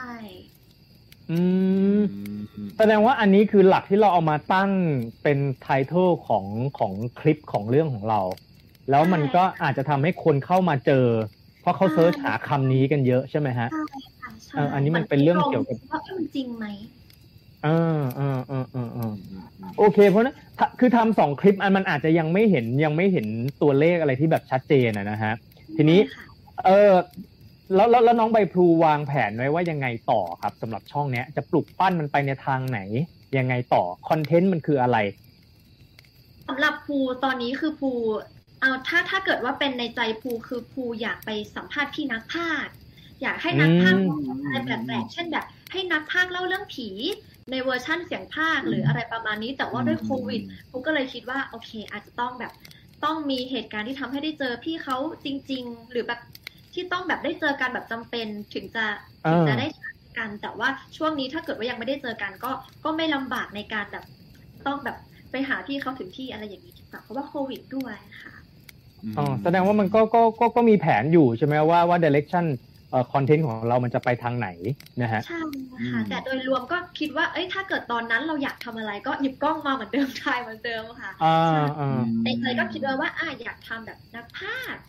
[1.28, 1.44] อืม
[1.84, 1.90] อื
[2.34, 2.34] ม
[2.76, 4.72] แสดงว่าอันนี้คือหลักที่เราเอามาตั้ง
[5.20, 8.16] เป็นไททอลของของคลิปของเรื่องของเรา
[8.88, 10.94] แล้วมันก็อาจจะทำให้คนเข้ามาเจอ
[11.58, 16.66] เพราะเขาเซิร์ชหาคำนี้กันเยอะใช่ไหมฮะใช่ค่ะใช่เอออันนี้มันเป็นเรื่องเกี่ยวกับว่าเอ้ยมันจริงไหม
[17.64, 19.42] เออเออเออเออเอออืมอืม
[19.78, 23.26] โอเค เพราะฉะนั้นถ้าคือทำสองคลิปอันมันอาจจะยังไม่เห็นยังไม่เห็น
[23.62, 25.32] ตัวเลขอะไรที่แบบชัดเจนอะนะฮะ
[25.76, 26.24] ทีนี้ค่ะ
[26.66, 26.92] เออ
[27.74, 32.80] แล้วแล้วแล้วน้องใบพลูวางแผนไว้ว่ายังไงต่อครับสำหรับช่องเนี้ย จะปลุกปั้นมันไปในทางไหน
[33.38, 34.98] ยังไงต่อคอนเทนต์มันคืออะไร
[36.48, 37.90] สำหรับภูตอนนี้คือภู
[38.60, 42.72] เอาถ้าถ้าเกิดว่าเป็นในใจภูคือภูอยากไปสัมภาษณ์พี่นักพากย์
[43.22, 46.88] อยากให้นักพากย์อืมอะไรแปลกๆเช่นแบบ ให้นักพากย์เล่าเรื่องผี
[47.50, 52.52] ในเวอร์ชั่นเสียงพากย์หรืออะไรประมาณนี้ แต่ว่าด้วยโควิดภูก็เลยคิดว่าโอเค อาจจะต้องแบบ
[53.04, 56.20] ต้องมีเหตุการณ์ที่ทำให้ได้เจอพี่เขาจริง ๆ หรือแบบ
[56.74, 58.84] ที่ต้องแบบได้เจอกันแบบจำเป็นถึงจะ
[59.30, 62.50] ถึงจะได้ใช้กัน แต่ว่าช่วงนี้ถ้าเกิดว่ายังไม่ได้เจอกันก็
[62.84, 64.04] ก็ไม่ลำบากในการแบบ
[64.66, 64.96] ต้องแบบ
[65.30, 68.32] ไปหาพี่เขาถึงที่อะไรอย่างนี้ดีกว่าเพราะว่าโควิดด้วยค่ะ
[69.18, 72.69] อ๋อแสดงว่ามันก็ก็ก็ก็มีแผนอยู่ใช่ไหมว่าว่า direction เอ่อ
[73.12, 74.48] คอนเทนต์ของเรามันจะไปทางไหน
[75.02, 75.40] นะฮะใช่
[75.92, 84.82] ค่ะแต่โดยรวมก็คิดว่าเอ้ยถ้าเกิดตอนนั้นเราอยากทำอะไรก็หยิบกล้องมาเหมือนเดิมถ่ายเหมือนเดิมค่ะอ่าใช่อ่าในใจก็คิดว่าว่าอะอยากทำแบบนักพากย์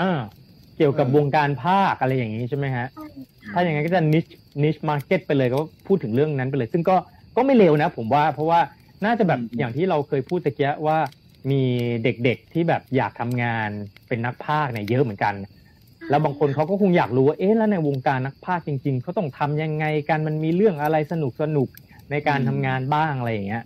[0.00, 0.20] อ่า
[0.76, 3.06] เกี่ยวกับวงการภาคอะไรอย่างนี้ใช่ไหมฮะใช่
[3.42, 4.32] ค่ะถ้าอย่างนั้นก็จะ niche
[4.62, 6.96] niche market ไปเลยก็พูดถึงเรื่องนั้นไปเลย ซึ่งก็
[7.36, 8.60] ก็ไม่เร็วนะ ผมว่าเพราะว่า
[9.04, 10.98] น่าจะแบบอืมอย่างที่เราเคยพูดตะเกียว่า
[11.50, 11.62] มี
[12.04, 13.70] เด็กๆที่แบบอยากทำงาน
[14.08, 15.34] เป็นนักพากย์เนี่ยเยอะเหมือนกัน
[16.10, 23.64] แล้วบางคนเขาก็คงอยากรู้ว่าเอ๊ะแล้วในวงการนักพากย์จริง ๆเขาต้องทำยังไงกันมันมีเรื่องอะไรสนุกสนุกๆในการทำงานบ้างอะไรอย่างเงี้ย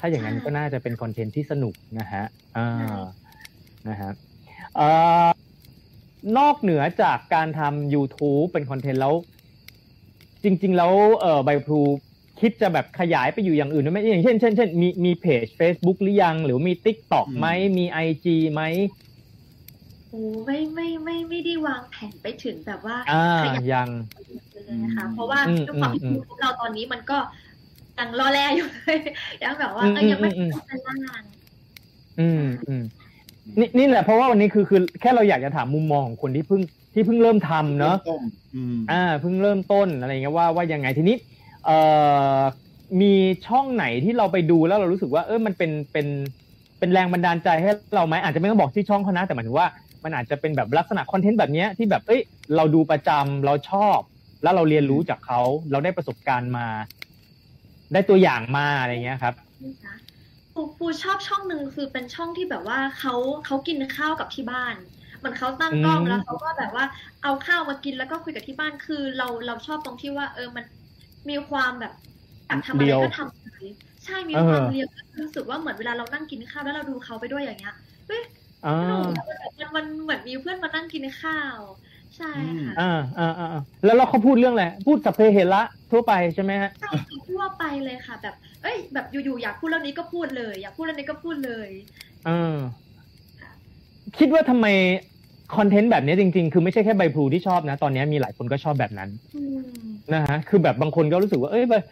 [0.00, 2.24] ถ้าอย่างนั้นก็น่าจะเป็นคอนเทนต์ที่สนุกนะฮะ
[2.56, 3.00] อ่า
[3.88, 4.10] นะฮะ
[4.76, 4.88] เอ่
[5.26, 5.28] อ
[6.38, 9.14] นอกเหนือจากการทำ YouTube เป็นคอนเทนต์แล้ว
[10.44, 11.80] จริง ๆ แล้วเอ่อใบพลู
[12.40, 17.46] คิดจะแบบขยายไปอยู่อย่างอื่นด้วยไหมอย่างเช่นเช่นเช่นมีมีเพจ Facebook หรือยัง หรือมี TikTok ไหม
[17.78, 18.62] มี IG ไหม
[20.10, 23.88] โอ้ไม่ไม่ไม่ไม่ได้วางแผนไปถึงแบบว่าอ่าขยับยัง
[24.64, 27.18] เลยนะคะ เพราะว่าอืมด้วยความที่อืมพวกเราตอนนี้มันก็
[27.98, 28.98] ยังรอแลอยู่เลย
[29.42, 31.22] ยังแบบว่าอืมเออยังไม่อืมเป็นล่าง
[32.20, 32.82] อืมอืม
[33.58, 36.62] นี่นี่แหละเพราะว่าวันนี้คือคือแค่เราอยากจะถามมุมมองของคนที่เพิ่ง
[36.94, 38.22] ที่เพิ่งเริ่มทำเนาะต้ม
[38.54, 41.16] อืมอ่าเพิ่งเริ่มต้นอะไรเงี้ยว่าว่ายังไงทีนี้
[41.64, 41.78] เอ่
[42.38, 42.40] อ
[43.00, 43.12] มี
[43.46, 46.06] ช่องไหนที่เราไปดูแล้วเรารู้สึกว่า เออมันเป็นเป็น
[46.78, 49.66] เป็นแรงบันดาลใจให้เราไหมอาจจะไม่ต้องบอกที่ช่องเขานะแต่หมายถึงว่า
[50.04, 52.20] มันอาจจะเป็นแบบลักษณะคอนเทนต์แบบเนี้ยที่แบบเอ้ย
[52.56, 53.98] เราดูประจำเราชอบ
[54.42, 56.66] แล้วเราเรียนรู้จากเขาเราได้ประสบการณ์มา
[57.92, 59.34] ได้ตัวอย่างมาอะไรเงี้ยครับ
[59.64, 59.94] นะคะ
[60.54, 63.14] ปูปูชอบช่องหนึ่งคือเป็นช่องที่แบบว่าเขา
[63.46, 64.74] เขากินข้าวกับที่บ้าน
[65.18, 66.84] เหมือนเขาตั้งกล้องอืมแล้วเขาก็แบบว่า
[67.22, 70.64] เอาข้าวมากินแล้วก็คุยกับที่บ้านคือเราเราชอบตรงที่ว่า เออมัน
[71.30, 71.92] มีความแบบ
[72.46, 73.66] อยากทำอะไรก็ทำเลย
[74.04, 74.88] ใช่มีความเรียว
[75.20, 77.74] รู้สึกว่าเหมือนเวลาเรานั่งกินข้าวแล้วเราดูเขาไปด้วยอย่างเงี้ย
[78.06, 78.22] เฮ้ย
[78.66, 78.78] อ่า
[79.58, 81.58] มันมันเหมือนมีเพื่อนมานั่งกินข้าว
[82.16, 91.70] ใช่ค่ะอ่าอ่าอ่าแล้วเราเขาพูดเรื่องอะไรพูดสัพเพเหระทั่วไปใช่ไหมฮะใช่คือทั่วไปเลยค่ะ แบบ เอ้ย แบบอยู่ๆอยากพูดเรื่องนี้ก็พูดเลย อยากพูดเรื่องนี้ก็พูดเลย
[92.26, 92.56] เออ
[94.18, 94.66] คิดว่าทำไม
[95.56, 99.60] คอนเทนต์แบบนี้จริงๆ คือไม่ใช่แค่ใบพลูที่ชอบนะ ตอนนี้มีหลายคนก็ชอบแบบนั้นอืม
[100.14, 101.84] นะฮะ คือแบบบางคนก็รู้สึกว่า เอ้ยแบบ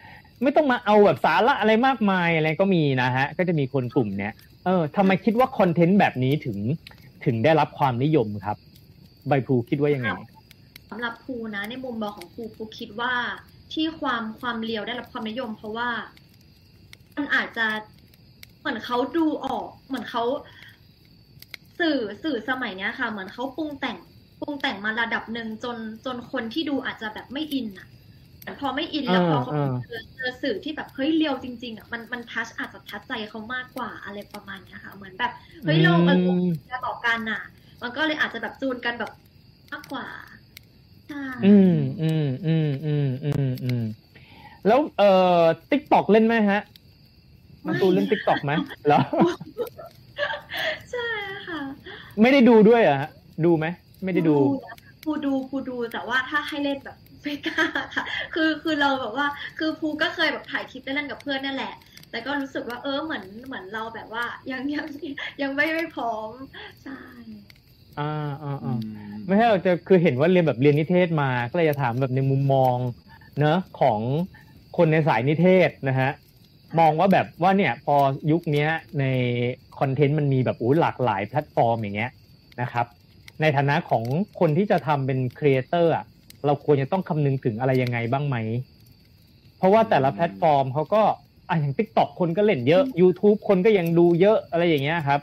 [0.43, 4.33] ไม่ต้องมาเอาแบบสาระอะไรมากมายอะไรก็มีนะฮะ ก็จะมีคนกลุ่มเนี้ย
[4.67, 6.57] เออทำไมคิดว่าคอนเทนต์แบบนี้ถึง
[7.25, 8.57] ถึงได้รับความนิยมครับ
[9.27, 10.09] ใบพลูคิดว่ายังไง
[10.89, 13.13] สำหรับภูนะ ในมุมมองของภูภูคิดว่า
[13.73, 15.89] ที่ความความเลียวได้รับความนิยม เพราะว่า
[17.15, 17.67] มันอาจจะ
[18.59, 20.23] เหมือนเขาดูออก เหมือนเขา
[21.79, 23.97] สื่อสื่อสมัยเนี้ยค่ะ เหมือนเขาปรุงแต่ง
[24.39, 27.87] ปรุงแต่งมาระดับหนึ่งจนจนคนที่ดูอาจจะแบบไม่อินอะ
[28.47, 35.31] เหมือนพอไม่อินแล้วพอเขาอ่าเจอเจอสื่อที่แบบเฮ้ย real จริง ๆอะมันมัน touch อาจจะ touch ใจเขามากกว่าอะไรประมาณเนี้ยค่ะ เหมือนแบบ
[35.63, 37.41] เฮ้ยโลกมันอืมจะต่อกันน่ะ
[37.81, 39.11] มันก็เลยอาจจะแบบจูนกันแบบ
[39.71, 40.07] มากกว่า
[41.07, 43.83] ใช่อืมอืมอืมอืมอืมอืม
[44.67, 45.09] แล้วเอ่
[45.41, 46.61] อ TikTok เล่นไหมฮะ
[47.65, 48.51] ใบพลูเล่น TikTok ไหม
[48.87, 48.99] เหรอ
[50.91, 51.07] ใช่
[51.47, 51.59] ค่ะ
[52.21, 53.09] ไม่ได้ดูด้วยเหรอะฮะ
[53.45, 53.65] ดูไหม
[54.03, 61.73] ไม่ได้ดูนะภูดูภูดูแต่ว่าถ้าให้เล่นแบบ ไม่กล้าค่ะ คือคือเราแบบว่า คือภูก็เคยแบบถ่ายคลิปเล่นๆกับเพื่อนนั่นแหละ
[62.09, 64.85] แต่ก็รู้สึกว่าเออเหมือนเหมือนเราแบบว่า ยังยัง
[65.41, 66.31] ยังไม่ไม่พร้อม
[66.83, 66.93] ใช่
[67.95, 68.03] อ่า
[68.41, 68.81] อ่าอือ่าม
[69.25, 72.79] ไม่ใช่เราจะคือเห็นว่าเรียนแบบเรียนนิเทศมาก็เลยจะถามแบบในมุมมอง
[73.37, 74.01] เนอะของ
[74.73, 76.07] คนในสายนิเทศนะฮะ
[76.79, 77.93] มองว่าแบบว่าเนี่ยพอ
[78.29, 78.67] ยุคเนี้ย
[78.99, 79.03] ใน
[79.73, 82.09] คอนเทนต์มันมีแบบอู้หลากหลายแพลตฟอร์มอย่างเงี้ย
[82.59, 82.85] นะครับ
[83.41, 84.03] ในฐานะของ
[84.39, 86.05] คนที่จะทำเป็น creator อะ
[86.45, 88.37] เราควรจะต้องคำนึงถึงอะไรยังไงบ้างไหม
[89.57, 91.03] เพราะว่าแต่ละแพลตฟอร์มเขาก็
[91.49, 95.21] อะอย่าง TikTok คนก็เล่นเยอะ YouTube คนก็ยังดูเยอะอะไรอย่างเงี้ยครับ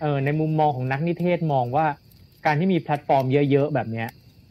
[0.00, 1.86] เออในมุมมองของนักนิเทศมองว่า
[2.46, 4.08] การที่มีแพลตฟอร์มเยอะๆแบบเนี้ย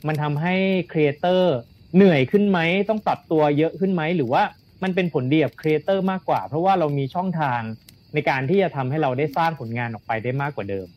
[0.07, 0.55] มันทำให้
[0.91, 1.55] creator
[1.95, 4.43] เหนื่อยขึ้นไหมต้องปรับตัวเยอะขึ้นไหมหรือว่า
[4.83, 7.61] มันเป็นผลดีกับ creator มากกว่า เพราะว่าเรามีช่องทาง
[8.13, 10.87] ในการที่จะทำให้เราได้สร้างผลงานออกไปได้มากกว่าเดิม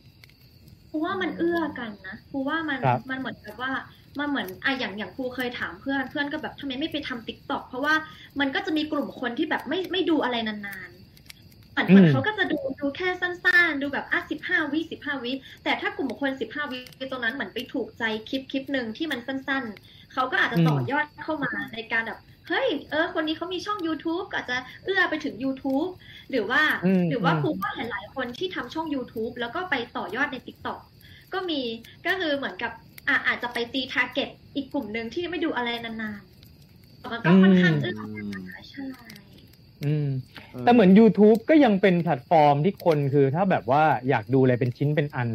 [0.89, 3.71] พลูว่ามันเอื้อกันนะพลูว่ามันครับมันเหมือนกับว่า
[4.19, 7.93] มันเหมือนอะอย่างอย่างพลูเคยถามเพื่อนเพื่อนก็แบบทำไมไม่ไปทำ TikTok เพราะว่า
[8.39, 15.31] มันก็จะมีกลุ่มคนที่แบบไม่ไม่ดูอะไรนานๆเหมือนเหมือนเขาก็จะดูดูแค่สั้นๆ ดูแบบอะสิบห้าวิสิบห้าวิ
[15.63, 16.79] แต่ถ้ากลุ่มคนสิบห้าวิ
[17.11, 25.89] ตรงนั้นเหมือนไปถูกใจคลิปคลิปหนึ่งที่มันสั้นๆ เขาก็อาจจะต่อยอดเข้ามาในการแบบเฮ้ย เออ คนนี้เขามีช่อง YouTube ก็อาจจะเอื้อไปถึง YouTube
[26.31, 30.79] หรือว่าอืมหรือว่าอืมพลูก็เห็นหลายคนที่ทำช่อง YouTube แล้วก็ไปต่อยอดใน TikTok
[31.33, 31.61] ก็มี
[32.05, 32.71] ก็คือเหมือนกับ
[33.07, 37.99] อะอาจจะไปตี target อีกกลุ่มหนึ่งที่ไม่ดูอะไรนานๆมันก็ค่อนข้างเอื้อ
[38.33, 38.85] นะคะใช่
[39.83, 40.07] อืม
[40.61, 45.29] แต่เหมือน YouTube ก็ยังเป็นแพลตฟอร์มที่คนคือถ้าแบบว่าอยากดูอะไรเป็นชิ้นเป็นอัน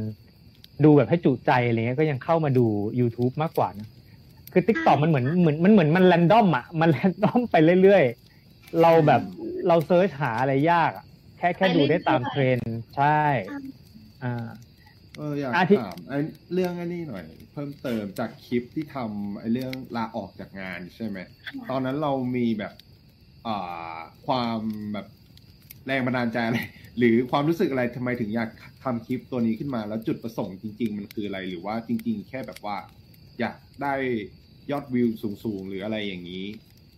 [0.85, 2.67] ดูแบบให้จุใจอะไรเงี้ยก็ยังเข้ามาดู
[3.01, 3.89] YouTube มากกว่านะ
[4.53, 9.23] คือ TikTok มันเหมือนเหมือนมันเหมือนมัน random อะมัน random ไปเรื่อยๆ เราแบบ
[9.69, 11.05] เรา search หาอะไรยากอะ
[11.39, 13.21] แค่แค่ดูได้ตามเทรนด์ใช่
[14.25, 14.49] อ่า
[15.19, 16.19] เอออยากอาทิถามไอ้
[16.53, 21.19] เรื่องไอ้นี่หน่อย เพิ่มเติมจากคลิปที่ทำไอ้เรื่องลาออกจากงานใช่ไหม
[21.71, 22.73] ตอนนั้นเรามีแบบ
[23.47, 23.97] อ่า
[24.27, 24.61] ความ
[24.93, 25.07] แบบ
[25.87, 26.59] แรงบันดาลใจอะไร
[26.99, 28.51] หรือความรู้สึกอะไรทำไมถึงอยาก
[28.85, 32.77] ทำคลิปตัวนี้ขึ้นมา แล้วจุดประสงค์จริง ๆ มันคืออะไร หรือว่าจริง ๆ แค่แบบว่า
[33.41, 33.95] อยากได้
[34.71, 35.09] ยอดวิว
[35.45, 36.47] สูงๆ หรืออะไรอย่างนี้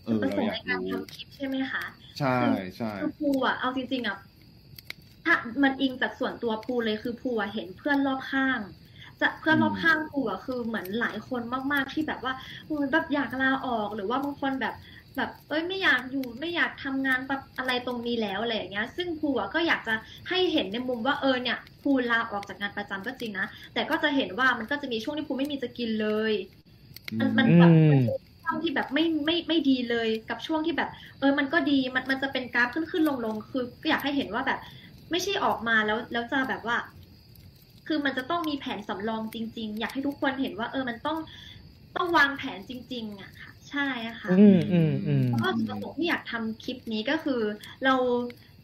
[0.05, 1.85] เออ ประเราสงอค์ยากในการรู้ ทำคลิปใช่ไหมคะ
[2.18, 2.38] ใช่
[2.77, 4.16] ใช่ คือภูอะเอาจริงๆอะ
[5.24, 8.60] ถ้ามันอิงจากส่วนตัวภูเลยคือภูอะเห็นเพื่อนรอบข้าง
[9.20, 12.32] จะเพื่อนรอบข้างภูอะคือเหมือนหลายคนมากๆที่แบบว่า
[12.68, 14.74] อืมแบบอยากลาออกหรือว่าบางคนแบบ
[15.16, 19.94] แบบเอ้ยไม่อยากอยู่ไม่อยากทำงานแบบอะไรตรงนี้แล้วอะไรอย่างเงี้ย ซึ่งภูอะก็อยากจะ
[20.28, 26.32] ให้เห็นในมุมว่าเออเนี่ยภูลาออกจากงานประจำก็จริงนะแต่ก็จะเห็นว่ามันก็จะมีช่วงที่ภูไม่มีจะกินเลย
[27.18, 34.58] มันมันอืแบบมช่วงที่แบบไม่ไม่ไม่ดีเลยกับช่วงที่แบบ เออมันก็ดีมันมันจะเป็นกราฟขึ้นขึ้นลงลงคือก็อยากให้เห็นว่าแบบ
[35.10, 36.76] ไม่ใช่ออกมาแล้วแล้วจะแบบว่า
[37.86, 41.18] คือมันจะต้องมีแผนสำรองจริง ๆ อยากให้ทุกคนเห็นว่า เออมันต้อง
[41.96, 47.40] ต้องวางแผนจริง ๆอะค่ะ ใช่อะค่ะอืมอืมอืมแล้วก็จุดประสงค์ที่อยากทำคลิปนี้ก็คือ
[47.84, 47.94] เรา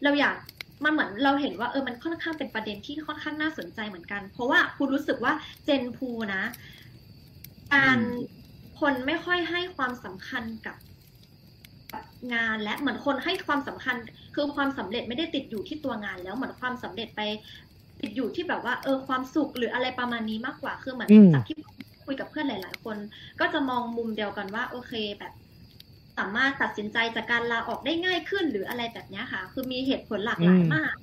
[0.03, 0.35] เราอยาก
[0.83, 5.33] มันเหมือนเราเห็นว่าเออมันค่อนข้างเป็นประเด็นที่ค่อนข้างน่าสนใจเหมือนกัน เพราะว่าภูรู้สึกว่า
[5.65, 6.43] เจนภูนะ
[7.73, 7.99] การ
[8.79, 10.75] คนไม่ค่อยให้ความสำคัญกับ
[12.33, 13.95] งานและเหมือนคนให้ความสำคัญ
[14.35, 17.21] คือความสำเร็จไม่ได้ติดอยู่ที่ตัวงาน แล้วเหมือนความสำเร็จไป
[18.01, 21.55] ติดอยู่ที่แบบว่าเออความสุขหรืออะไรประมาณนี้มากกว่าคือเหมือนอืมจากที่
[22.05, 22.97] คุยกับเพื่อนหลาย ๆ คน
[23.39, 25.31] ก็จะมองมุมเดียวกันว่าโอเคแบบ
[26.17, 30.95] สามารถตัดสินใจจากการลาออกได้ง่ายขึ้นหรืออะไรแบบเนี้ยค่ะ คือมีเหตุผลหลากหลายมาก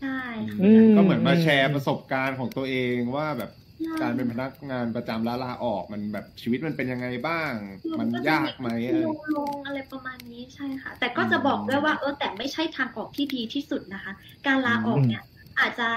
[0.00, 0.08] ใช่
[0.50, 3.61] ค่ะอืมก็เหมือนมาแชร์ประสบการณ์ของตัวเองว่าแบบใช่
[4.02, 7.52] การเป็นพนักงานประจำแล้วลาออกมันแบบชีวิตมันเป็นยังไงบ้าง
[8.00, 8.68] มันจะยากไหม
[9.06, 14.12] ลงลงอะไรประมาณนี้ใช่ค่ะ แต่ก็จะบอกด้วยว่าเออแต่ไม่ใช่ทางออกที่ดีที่สุดนะคะ
[14.46, 15.22] การลาออกเนี่ย
[15.60, 15.88] อาจจะ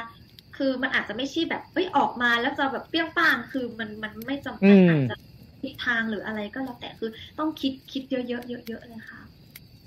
[0.57, 5.15] คือมันอาจจะไม่ใช่แบบเอ้ยออกมาแล้วจะแบบเปรี้ยงป้างคือมันมันไม่จำเป็นอืมอาจจะ
[5.63, 9.21] ทิศทางหรืออะไรก็แล้วแต่คือต้องคิดคิดเยอะๆเยอะๆเลยค่ะ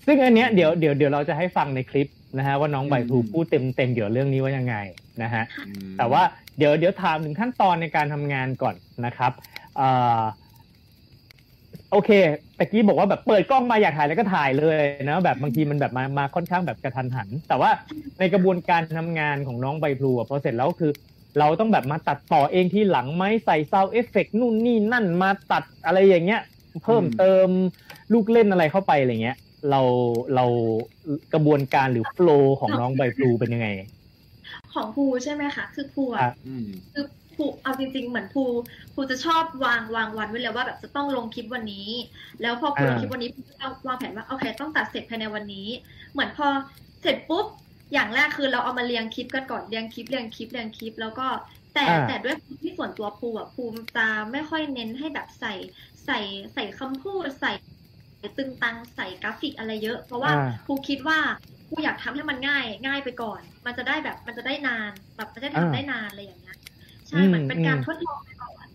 [0.06, 2.08] ซึ่งอันเนี้ยเดี๋ยวเดี๋ยวเดี๋ยวเราจะให้ฟังในคลิป
[2.38, 4.76] นะฮะว่าน้องใบพลูอืมพูดเต็มเต็มๆเกี่ยวกับเรื่องนี้ว่ายังไง
[5.22, 6.22] นะฮะอืมแต่ว่า
[6.58, 8.74] เดี๋ยวเดี๋ยวถามถึงขั้นตอนในการทำงานก่อน
[9.06, 9.32] นะครับ
[9.76, 9.88] เอ่
[10.20, 10.22] อ
[11.90, 12.10] โอเค
[12.58, 17.70] ตะกี้บอกว่าแบบเปิดกล้องมาอยากถ่ายแล้วก็ถ่ายเลยนะแบบบางทีมันแบบมามาค่อนข้างแบบกระทันหัน แต่ว่า
[18.18, 20.92] ในกระบวนการทำงานของน้องใบพลูพอเสร็จแล้วคือ
[21.38, 26.40] เราต้องแบบมาตัดต่อเองที่หลังไหมใส่ sound effect นู่นนี่นั่นมาตัดอะไรอย่างเงี้ย
[26.84, 27.48] เพิ่มเติม
[28.12, 29.36] ลูกเล่นอะไรเข้าไปอะไรเงี้ย
[29.70, 29.80] เรา
[30.34, 30.44] เรา
[31.32, 33.68] กระบวนการหรือ flow ของน้องใบพลูเป็นยังไง
[34.72, 37.04] ของภูใช่ไหมคะ คือภูครัอะบอืมคือ
[37.36, 38.40] ภูเอาจริง ๆ เหมือนภู
[38.94, 41.88] ภูจะชอบวางวางวันไว้เลยว่าแบบจะต้องลงคลิปวันนี้
[42.40, 45.68] แล้วพอภูลงคลิปวันนี้ภูก็วางแผนว่าโอเคต้องตัดเสร็จภายในวันนี้
[46.12, 46.46] เหมือนพอ
[47.02, 47.46] เสร็จปุ๊บ
[47.92, 51.22] อย่างแรกคือเราเอามาเรียงคลิปกันก่อนเรียงคลิปเรียงคลิปเรียงคลิป แล้วก็
[51.72, 55.52] แต่อ่าแต่ด้วยที่ส่วนตัวภูอะภูมิจะไม่ค่อยเน้นให้แบบใส่
[56.04, 56.14] ใส่
[56.54, 57.50] ใส่คำพูดใส่
[58.36, 60.34] ตึงตังใส่กราฟิกอะไรเยอะ เพราะว่าอ่า
[60.66, 61.18] ภูคิดว่า
[61.68, 66.54] ภูอยากทำให้มันง่าย ง่ายไปก่อน มันจะได้แบบมันจะได้นานแบบมันจะได้อ่าทำได้นานอะไรอย่างเงี้ย
[67.08, 68.68] ใช่อืมเหมือนเป็นการอืมทดลองไปก่อน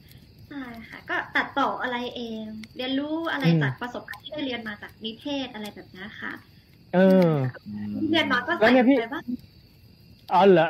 [0.48, 0.58] ใช่
[0.90, 6.32] ค่ะก็ตัดต่ออะไรเอง เรียนรู้อะไรอืมจากประสบการณ์ที่ได้เรียนมาจากนิเทศอะไรแบบนี้ค่ะ
[6.92, 6.98] เออ
[8.10, 9.22] เรียนมาก็แล้ใส่วเนี่ยพี่ไปว่า
[10.34, 10.68] อ๋อเหรอ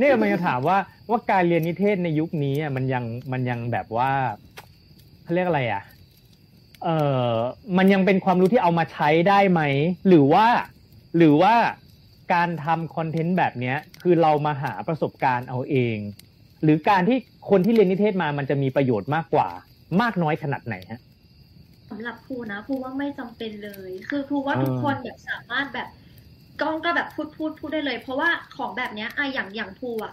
[0.00, 0.78] นี่มันจะถามว่า
[1.10, 4.12] ว่าการเรียนนิเทศในยุคนี้อะมันยังมันยังแบบว่า
[5.22, 5.82] เขาเรียกอะไรอะ
[6.82, 6.88] เออ
[7.76, 9.60] มันยังเป็นความรู้ที่เอามาใช้ได้ไหม
[10.06, 10.46] หรือว่า
[11.16, 11.54] หรือว่า
[12.34, 15.98] การทำคอนเทนต์แบบเนี้ยคือเรามาหาประสบการณ์เอาเอง
[16.62, 17.18] หรือการที่
[17.50, 19.48] คนที่เรียนนิเทศมามันจะมีประโยชน์มากกว่า
[20.00, 21.00] มากน้อยขนาดไหนฮะ
[21.90, 25.88] สำหรับครูนะครูว่าไม่จำเป็นเลย คือครูว่าเออทุกคนแบบสามารถแบบ
[26.60, 30.12] กล้องก็แบบพูดพูดพูดได้เลย เพราะว่าของแบบเนี้ยอะอย่างอย่างครูอะ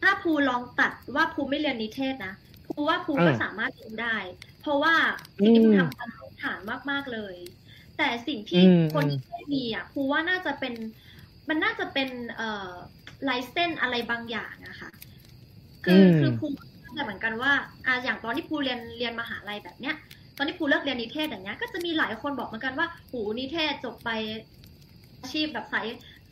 [0.00, 2.34] ถ้าครูลองตัดว่าครูไม่เรียนนิเทศนะ
[2.68, 4.16] ครูว่าครูก็สามารถเรียนได้
[4.60, 4.94] เพราะว่า
[5.44, 6.58] สิ่งที่ครูทำตามพื้นฐาน
[6.90, 7.36] มากๆเลย
[7.96, 10.74] แต่สิ่งที่อืมคนที่ไม่มีอะครูว่าน่าจะเป็น
[11.48, 12.44] มันน่าจะเป็นเอ่อ
[13.28, 14.90] ลายเส้นอะไรบางอย่างอะค่ะ
[15.84, 16.46] คืออมคือครู
[16.80, 17.52] เข้าใจเหมือนกันว่า
[17.86, 19.94] อะอย่างตอนที่ครูเรียนเรียนมหาลัยแบบเนี้ย
[20.36, 24.08] ตอนที่ครูเลิกเรียนนิเทศอย่างเงี้ยก็จะมีหลายคนบอกเหมือนกันว่าหูนิเทศจบไป
[25.22, 25.86] อาชีพแบบสาย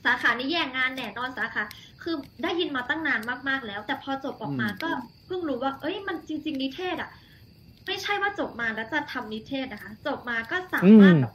[0.05, 1.62] สาขานี้แย่งงานแน่นอนสาขา
[2.03, 4.88] คือได้ยินมาตั้งนานมากๆแล้ว แต่พอจบออกมาอืมก็
[5.27, 7.11] เพิ่งรู้ว่า เอ้ยมันจริง ๆ นิเทศอะ
[7.87, 11.33] ไม่ใช่ว่าจบมาแล้วจะทำนิเทศนะคะ จบมาก็สามารถอืมแบบ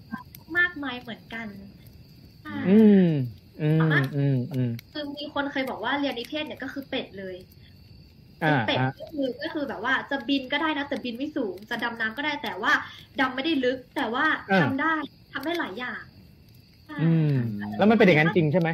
[0.58, 1.50] มากมายเหมือนกัน
[2.42, 3.00] ใช่อืม
[3.60, 3.84] อืม
[4.14, 7.36] อืมอืมคือมีคนเคยบอกว่าเรียนนิเทศเนี่ยก็คือเป็ดเลย
[8.42, 12.72] อ่าเป็ดฮะก็คือก็คือแบบว่าจะบินก็ได้นะแต่บินไม่สูง จะดำน้ำก็ได้แต่ว่า
[13.18, 14.86] ดำไม่ได้ลึก แต่ว่าเออทำได้
[15.32, 16.04] ทำได้หลายอย่าง
[16.86, 17.24] ใช่อืม
[17.78, 18.70] แล้วมันเป็นอย่างนั้นจริงใช่ไหม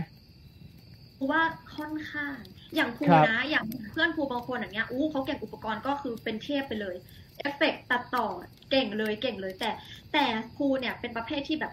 [1.17, 1.43] ครูว่า
[1.75, 2.39] ค่อนข้าง
[2.75, 6.95] อย่างครูครับนะ อย่างเพื่อนครูบางคนอย่างเงี้ยอู้เขาเก่งอุปกรณ์ก็คือเป็นเทพไปเลย
[7.43, 8.21] เอฟเฟกต์ตัดต่อ
[8.67, 9.65] เก่งเลยเก่งเลย แต่
[10.09, 10.17] แต่
[10.53, 11.71] ครูเนี่ยเป็นประเภทที่แบบ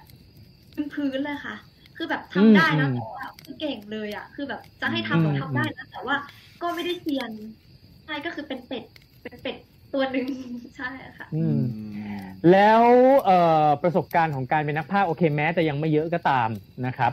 [0.74, 1.54] พื้นๆเลยค่ะ
[1.94, 6.16] คือแบบทำได้นะอืมแต่ว่าคือเก่งเลยอะ คือแบบจะให้อืทำมก็ทำได้นะแต่ว่า
[6.60, 7.32] ก็ไม่ได้เซียน
[8.04, 8.84] ใช่ก็คือเป็นเป็ด
[9.22, 9.56] เป็นเป็ด
[9.90, 10.26] ตัวหนึ่ง
[10.76, 10.84] ใช่
[11.18, 11.56] ค่ะอือืมม
[12.48, 12.84] แล้ว
[13.24, 13.34] เอ่อ
[13.82, 16.48] ประสบการณ์ของการเป็นนักพากย์โอเคแม้จะยังไม่เยอะก็ตาม
[16.84, 17.12] นะครับ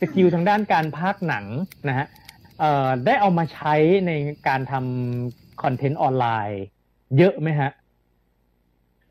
[0.00, 1.46] skill ทางด้านการพากย์หนัง
[1.88, 2.06] นะฮะ
[2.56, 2.66] เอ่อ
[3.04, 3.74] ได้เอามาใช้
[4.06, 4.10] ใน
[4.46, 6.58] การทำคอนเทนต์ออนไลน์
[7.16, 7.68] เยอะไหมฮะ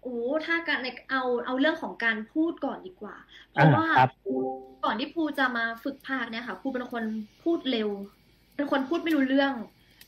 [0.08, 3.16] โอ้โอ้ถ้าการในเอาเอาเรื่องของการพูดก่อนดีกว่า
[3.52, 4.10] เพอ่าราะว่าครับ
[4.84, 7.04] ก่อนที่ภูจะมาฝึกภาคเนี่ยค่ะภูเป็นคน
[7.44, 7.90] พูดเร็ว
[8.56, 9.54] เป็นคนพูดไม่รู้เรื่อง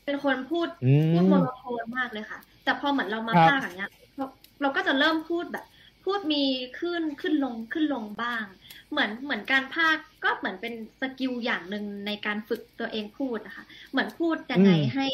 [0.04, 4.24] เป็นคนพูดอืพูด monotone มากเลยค่ะ แต่พอเหมือนเรามาครับภาคอย่างเงี้ยเรา
[4.60, 5.64] เราก็จะเริ่มพูดแบบ
[6.04, 6.42] พูดมี
[6.78, 8.44] ขึ้นขึ้นลงขึ้นลงบ้าง
[8.90, 15.06] เหมือนเหมือนการภาคก็เหมือนเป็นสกิลอย่างหนึ่งในการฝึกตัวเองพูดนะคะ เหมือนพูดยังไงอืมให้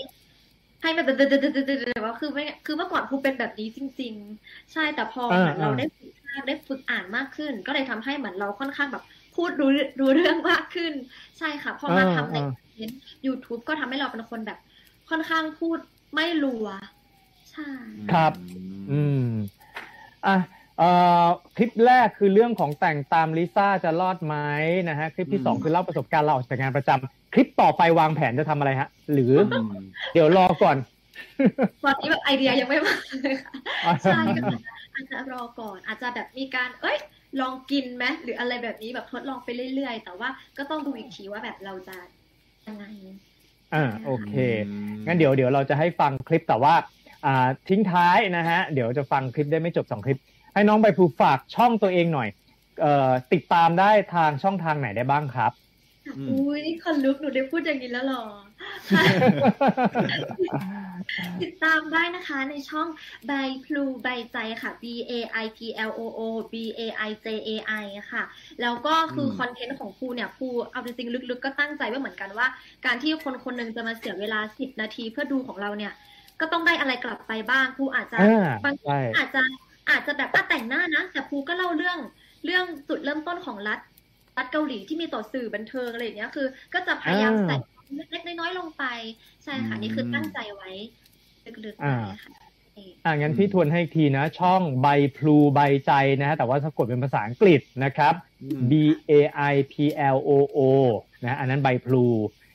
[0.83, 9.03] ให้มันแบบแต่ว่าคือไม่คือเมื่อก่อนภูเป็นแบบนี้จริง ๆ ใช่แต่พอเหมือนเราได้ฝึกมากได้ฝึกอ่านมากขึ้น ก็เลยทำให้เหมือนเราค่อนข้างแบบ
[9.35, 9.69] พูดรู้
[10.01, 10.93] รู้เรื่องมากขึ้น
[11.39, 14.59] ใช่ค่ะพอมาทำในอ่าคอนเทนต์ YouTube ก็ทำให้เราเป็นคนแบบ
[15.11, 15.79] ค่อนข้างพูด
[16.15, 16.67] ไม่รัว
[17.51, 17.63] ใช่
[18.13, 18.33] ครับ
[18.91, 19.21] อืม
[20.27, 20.56] อะ
[21.57, 24.37] คลิปแรกคือเรื่องของแต่งตามลิซ่าจะรอดไหม
[24.89, 29.71] นะฮะคลิปที่สองอืมคือเล่าประสบการณ์เราออกจากงานประจำคลิปต่อไปวางแผนจะทำอะไรฮะ หรืออืม
[30.15, 30.77] เดี๋ยวรอก่อน
[31.85, 33.53] ตอนนี้แบบไอเดียยังไม่มาเลยค่ะ
[34.03, 36.99] ใช่ก็อาจจะอาจจะรอก่อน อาจจะแบบมีการ เอ้ย
[37.41, 41.97] ลองกินไหมหรืออะไรแบบนี้แบบทดลองไปเรื่อยๆ แต่ว่าก็ต้องดูอีกทีว่าแบบเราจะ
[42.67, 42.85] ยังไง
[43.75, 44.35] อ่าโอเค
[45.07, 46.75] งั้นเดี๋ยวเดี๋ยวเราจะให้ฟังคลิปแต่ว่า
[47.27, 50.19] อ่าทิ้งท้ายนะฮะ เดี๋ยวจะฟังคลิปได้ไม่จบสองคลิป
[50.57, 52.29] ให้น้องใบพลูฝากช่องตัวเองหน่อย
[52.81, 55.53] เอ่อติดตามได้ทางช่องทางไหนได้บ้างครับ
[56.17, 58.25] อืมอุ้ยนี่คนลุกหนูได้พูดอย่างนี้แล้วเหรอ
[61.43, 62.89] ติดตามได้นะคะในช่อง
[63.27, 63.33] ใบ
[63.65, 65.13] พลูใบใจค่ะ B A
[65.45, 66.21] I P L O O
[66.53, 67.51] B A I J A
[67.83, 68.23] I ค่ะ
[68.61, 72.47] แล้วก็คืออมคอนเทนต์ของภูเนี่ยภูเอาจริงๆลึกๆ ก็ตั้งใจไว้เหมือนกันว่า
[72.85, 75.93] การที่คนคนหนึ่งจะมาเสียเวลา10นาทีเพื่อดูของเราเนี่ย
[76.41, 79.43] ก็ต้องได้อะไรกลับไปบ้างภูอาจจะอ่าบางใช่อาจจะ
[79.91, 81.99] อาจจะแบบว่าแต่งหน้านะ แต่ภูก็เล่าเรื่อง
[82.45, 83.81] เรื่องจุดเริ่มต้นของรัฐ
[84.37, 87.57] รัฐเกาหลีที่มีต่อสื่อบันเทิงอะไรอย่างเงี้ยคือ ก็จะพยายามอ่าใส่
[88.13, 88.85] เล็กๆน้อยๆลงไป
[89.45, 90.71] ใช่ค่ะอืมนี่คือตั้งใจไว้
[91.65, 92.33] ลึกๆอ่าไว้ค่ะ
[93.05, 98.73] อ่างั้นพี่ทวนให้อีกทีนะ ช่องใบพลูใบใจนะฮะแต่ว่าสะกดเป็นภาษาอังกฤษนะครับอืม B
[99.11, 99.13] A
[99.53, 99.75] I P
[100.15, 100.59] L O O
[101.25, 102.05] นะอันนั้นใบพลู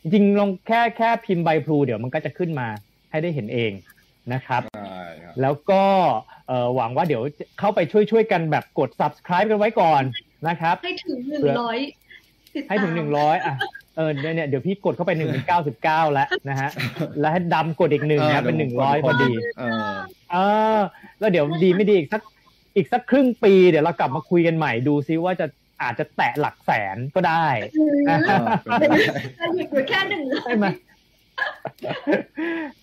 [0.01, 2.67] จริงๆลองแค่แค่พิมพ์ใบพลูเดี๋ยวมันก็จะขึ้นมา
[3.11, 3.71] ให้ได้เห็นเอง
[4.33, 5.83] นะครับใช่ครับแล้วก็
[6.47, 7.21] เอ่อหวังว่าเดี๋ยว
[7.59, 10.03] เข้าไปช่วยช่วยๆกันแบบกด subscribe กันไว้ก่อน
[10.47, 11.77] นะครับ ให้ถึงหนึ่งร้อย
[12.55, 13.55] ติดตามให้ถึงหนึ่งร้อยอะ
[13.95, 16.69] เออเนี่ยเนี่ยเดี๋ยวพี่กดเข้าไปหนึ่งเก้าสิบเก้าแล้วนะฮะ
[17.19, 19.91] แล้วให้ดำกดอีกหนึ่งนะเป็นหนึ่งร้อยพอดีเออ
[20.31, 20.37] เอ
[20.77, 20.79] อ
[21.19, 22.21] แล้วเดี๋ยวดีไม่ดีอีกสัก
[22.75, 25.45] อีกสักครึ่งปีเดี๋ยวเรากลับมาคุยกันใหม่ดูซิว่าจะ
[25.81, 27.45] อาจจะแตะหลักแสนก็ได้
[27.77, 28.17] อืมอ่า
[28.79, 28.97] เป็นไปได้
[29.39, 30.65] จะหยุดอยู่แค่หนึ่งร้อยใช่ไหม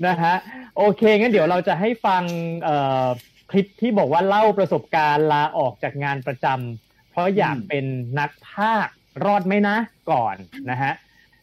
[0.06, 0.34] นะฮะ
[0.76, 2.22] โอเคงั้นเดี๋ยวเราจะให้ฟัง
[2.62, 3.06] เอ่อ
[3.50, 7.84] คลิปที่บอกว่าเล่าประสบการณ์ลาออกจากงานประจำเพราะอยากเป็น
[8.18, 8.88] นักภาค
[9.24, 9.76] รอดไหมนะ
[10.10, 10.36] ก่อน
[10.70, 10.92] นะฮะ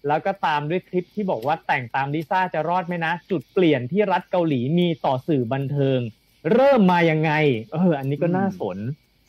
[0.08, 6.00] แล้วก็ตามด้วยคลิปที่บอกว่าแต่งตามลิซ่าจะรอดไหมนะ จุดเปลี่ยนที่รัฐเกาหลีมีต่อสื่อบันเทิง
[6.54, 7.32] เริ่มมายังไง
[7.74, 8.78] เออ อันนี้ก็น่าสน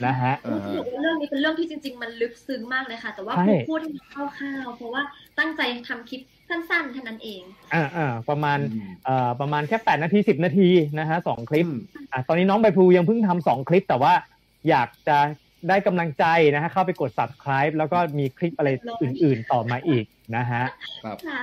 [0.05, 5.03] นะฮะอ่าฮะรู้สึกว่าเรื่องนี้เป็นเรื่องที่จริง ๆ มันลึกซึ้งมากเลยค่ะ แต่ว่าใช่ภูพูดให้มันคร่าวๆเพราะว่า
[5.39, 7.43] ตั้งใจทำคลิปสั้นๆเท่านั้นเอง
[7.75, 11.81] อ่าอ่าประมาณอืมเอ่อประมาณแค่แปดนาทีสิบนาทีนะฮะสองคลิปอืม
[12.13, 14.13] อะตอนนี้น้องใบพลูยังเพิ่งทำสองคลิป แต่ว่า
[14.69, 15.19] อยากจะ
[15.69, 18.69] ได้กำลังใจนะฮะเข้าไปกด subscribe แล้วก็มีคลิปอะไร
[19.03, 20.05] อื่น ๆ ต่อมาอีก
[20.37, 20.65] นะฮะ
[21.05, 21.41] ครับค่ะ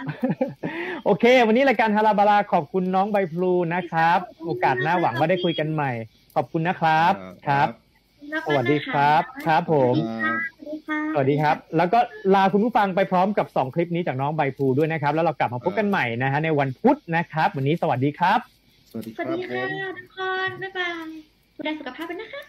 [1.05, 5.91] โอเค วันนี้รายการฮาราบาราขอบคุณน้องใบพลูนะครับ โอกาสหน้าหวังว่าได้คุยกันใหม่
[6.35, 7.13] ขอบคุณนะครับ
[7.47, 7.67] ครับ
[8.47, 10.05] สวัสดีครับ ครับผมส
[10.59, 11.99] วัสดีค่ะสวัสดีครับ แล้วก็
[12.35, 18.39] ลาคุณผู้ฟังไปพร้อมกับ 2 คลิปนี้จากน้องใบพลูด้วยนะครับ แล้วเรากลับมาพบกันใหม่นะฮะในวันพุธนะครับ วันนี้สวัสดีครับ
[18.91, 21.05] สวัสดีสควัสรับดีผค่ะมทุกคน บ๊ายบาย
[21.55, 22.41] ดูแลสุขภาพกันนะคะ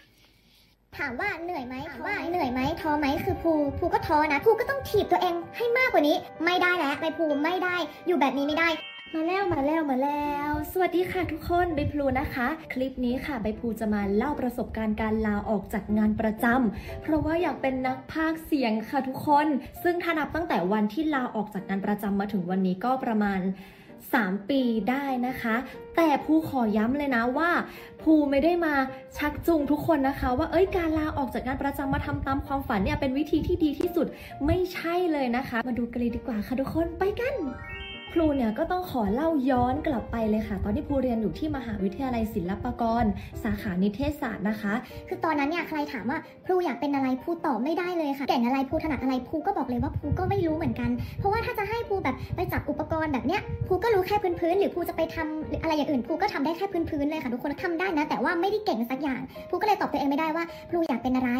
[0.97, 7.75] ถามว่าเหนื่อยไหมถามว่าเหนื่อยไหมท้อไหมคือภูภูก็ท้อนะภูก็ต้องถีบตัวเองให้มากกว่านี้ ไม่ได้แล้วไปภูไม่ได้
[8.07, 8.69] อยู่แบบนี้ไม่ได้
[9.15, 19.47] มาแล้วมาแล้วมาแล้ว สวัสดีค่ะทุกคนใบพลูนะคะ คลิปนี้ค่ะใบพลูจะมาเล่าประสบการณ์การลาออกจากงานประจำเพราะว่าอยากเป็นนักพากย์เสียงค่ะทุกคน
[19.83, 23.39] ซึ่งถ้านับตั้งแต่วันที่ลาออกจากงานประจำมาถึงวันนี้ก็ประมาณ
[23.95, 25.55] 3 ปีได้นะคะ
[25.95, 27.49] แต่ภูขอย้ำเลยนะว่า
[28.01, 28.73] ภูไม่ได้มา
[29.17, 34.07] ชักจูงทุกคนนะคะ ว่าเอ้ยการลาออกจากงานประจำมาทำตามความฝันเนี่ยเป็นวิธีที่ดีที่สุด
[34.45, 37.35] ไม่ใช่เลยนะคะ มาดูกันเลยดีกว่าค่ะทุกคนไปกัน
[38.17, 43.05] ครูเนี่ยก็ต้องขอเล่าย้อนกลับไปเลยค่ะ ตอนที่ภูเรียนอยู่ที่มหาวิทยาลัยศิลปากร
[43.43, 44.73] สาขานิเทศศาสตร์นะคะ
[45.07, 50.89] คือตอนนั้นเนี่ยใครถามว่าภูอยากเป็นอะไรภูตอบไม่ได้เลยค่ะเก่งอะไรภูถนัดอะไรภูก็บอกเลยว่าภูก็ไม่รู้เหมือนกัน
[51.19, 61.31] เพราะว่าถ้าจะให้ภูแบบไปจับอุปกรณ์แบบเนี้ยภูก็รู้แค่พื้นๆหรือภูจะไปทำหรือะไรอย่างอื่นภูก็ทำได้แค่พื้นๆเลยค่ะทุกคนทำได้นะแต่ว่าไม่ได้เก่งสักอย่างภูก็เลยตอบตัวเองไม่ได้ว่าภูอยากเป็นอะไร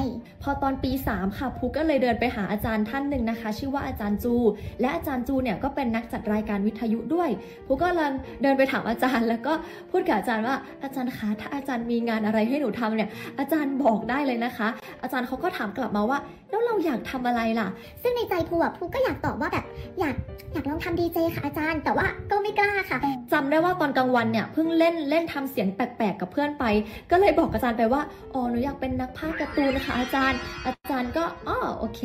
[0.44, 4.36] พอตอนปี 3 ค่ะภูก็เลยเดินไปหาอาจารย์ท่านหนึ่งนะคะ ชื่อว่าอาจารย์จู
[4.82, 7.30] และอาจารย์จูเนี่ยก็เป็นนักจัดรายการวิทยุด้วย
[7.68, 8.12] ภูก็เลย
[8.42, 9.54] เดินไปถามอาจารย์ แล้วก็
[9.92, 13.10] พูดกับอาจารย์ว่าอาจารย์คะถ้าอาจารย์มีงานอะไรให้หนูทำเนี่ย
[13.40, 14.68] อาจารย์บอกได้เลยนะคะ
[15.04, 17.68] อาจารย์เขาก็ถามกลับมาว่า แล้วเราอยากทำอะไรล่ะ
[18.02, 19.66] ซึ่งในใจภูอะภูก็อยากตอบว่าแบบ
[20.00, 20.16] อยาก
[20.54, 23.00] อยากลองทำดีเจค่ะอาจารย์ แต่ว่าก็ไม่กล้าค่ะ
[23.34, 26.64] จำได้ว่าตอนกลางวันเนี่ยเพิ่งเล่นเล่นทำเสียงแปลกๆกับเพื่อนไป
[27.12, 28.02] ก็เลยบอกอาจารย์ไปว่า
[28.34, 32.02] อ๋อหนูอยากเป็นนักพากย์การ์ตูนนะคะอาจารย์ อาจารย์ก็อ๋อโอเค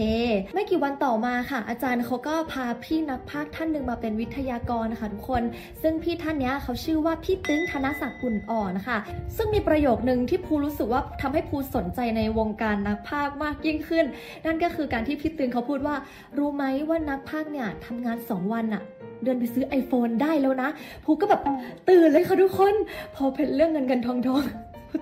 [0.54, 5.42] ไม่กี่วันต่อมาค่ะ อาจารย์เขาก็พาพี่นักพากย์ท่านหนึ่งมาเป็นวิทยากรนะคะทุกคน
[5.82, 8.98] ซึ่งพี่ท่านนี้เขาชื่อว่าพี่ตึ้งธนศักดิ์อุ่นอ่อนนะคะ
[9.36, 14.04] ซึ่งมีประโยคนึงที่ภูรู้สึกว่าทำให้ภูสนใจในวงการนักพากย์มากยิ่งขึ้น
[14.46, 15.96] นั่นก็คือการที่พี่ตึงเขาพูดว่า
[16.38, 18.82] รู้ไหมว่านักพากเนี่ยทำงาน 2 วันอะ
[19.24, 20.68] เดินไปซื้อ iPhone ได้แล้วนะ
[21.04, 21.40] ภูก็แบบ
[21.88, 22.74] ตื่นเลยค่ะทุกคน
[23.14, 24.42] พอเป็นเรื่องเงินเงินทองทอง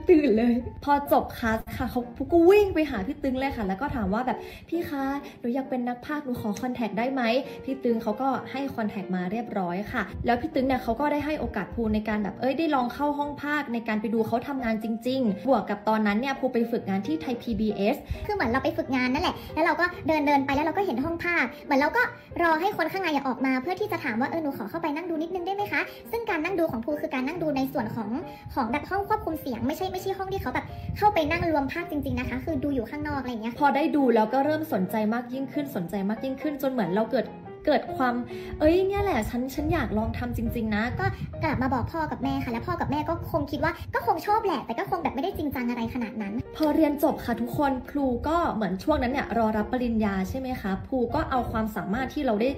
[0.09, 5.05] ตื่นเลย พอจบคลาสค่ะเขาภูก็วิ่งไปหาพี่ตึงเลยค่ะ แล้วก็ถามว่าแบบพี่คะ
[5.41, 7.23] หนูอยากเป็นนักพากย์หนูขอคอนแทคได้ไหม
[7.65, 22.03] พี่ตึงเขาก็ให้คอนแทคมาเรียบร้อยค่ะ แล้วพี่ตึงเนี่ยเขาก็ได้ให้โอกาสภูในการแบบเอ้ยได้ลองเข้าห้องพากย์ในการไปดูเขาทำงานจริง ๆ บวกกับตอนนั้นเนี่ยภูไปฝึกงานที่ไทย PBS คือเหมือนเราไปฝึกงานนั่นแหละ แล้วเราก็เดินเดินไปแล้วเราก็เห็นห้องภาคเหมือนเราก็
[22.43, 25.81] รอให้คนข้างในอออกมา เพื่อที่จะถามว่าเออหนูขอเข้าไปนั่งดูนิดนึงได้ไหมคะ
[26.11, 28.11] ซึ่งการนั่งดูของภูคือการนั่งดูในส่วนของ
[28.55, 30.67] ของแบบห้องควบคุมเสียงไม่ใช่ไม่ใช่ห้องที่เขาแบบ
[30.99, 37.27] เข้าไปนั่งรวมภาคจริง ๆนะคะ คือดูอยู่ข้างนอกอะไรอย่างเงี้ยพอได้ดูแล้วก็เริ่มสนใจมากยิ่งขึ้นสนใจมากยิ่งขึ้นจนเหมือนเราเกิด
[37.67, 38.15] เกิดความ
[38.61, 41.07] เอ้ยเนี่ยแหละฉันฉันอยากลองทำจริง ๆ นะ ก็
[41.45, 52.49] กลับมาบอกพ่อกับแม่ค่ะ แล้วพ่อกับแม่ก็คงคิดว่าก็คงชอบแหละ แต่ก็คงแบบไม่ได้จริงจังอะไรขนาดนั้น พอเรียนจบค่ะทุกคนครูก็เหมือนช่วงนั้นเนี่ยรอรับปริญญาใช่ไหมคะครูก็เอาความสามารถที่เราได้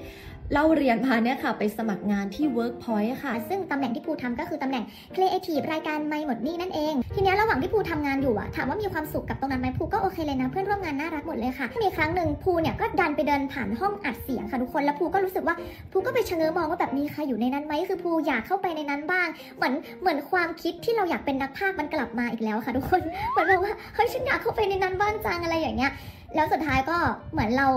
[0.52, 4.84] เล่าเรียนมาเนี่ยค่ะ ไปสมัครงานที่ Workpoint ค่ะ ซึ่งตำแหน่งที่ภูทำก็คือตำแหน่ง
[5.14, 15.54] Creative รายการไม่หมดนี่นั่นเอง ทีนี้ระหว่างที่ภูทำงานอยู่อะถามว่ามีความสุขกับตรงนั้นไหมภูก็โอเคเลยนะ เพื่อนร่วมงานน่ารักหมดเลยค่ะ มีครั้งหนึ่งภูเนี่ยก็ดันไปเดินผ่านห้องอัดเสียงค่ะทุกคนแล้วภูก็รู้สึกว่า
[15.92, 25.92] ภูก็ไปชะเง้อมองว่าแบบมีใครอยู่ในนั้นไหมคือภูอยากเข้าไปในนั้นบ้าง เหมือนเหมือนความคิดที่เราอยากเป็นนักพากย์มันกลับมาอีกแล้วค่ะ ทุกคนเหมือนแบบว่าเฮ้ยฉันอยากเข้าไปในนั้นบ้างจังอะไรอย่างเงี้ย
[26.34, 26.96] แล้วสุดท้ายก็
[27.32, 27.68] เหมือนเรา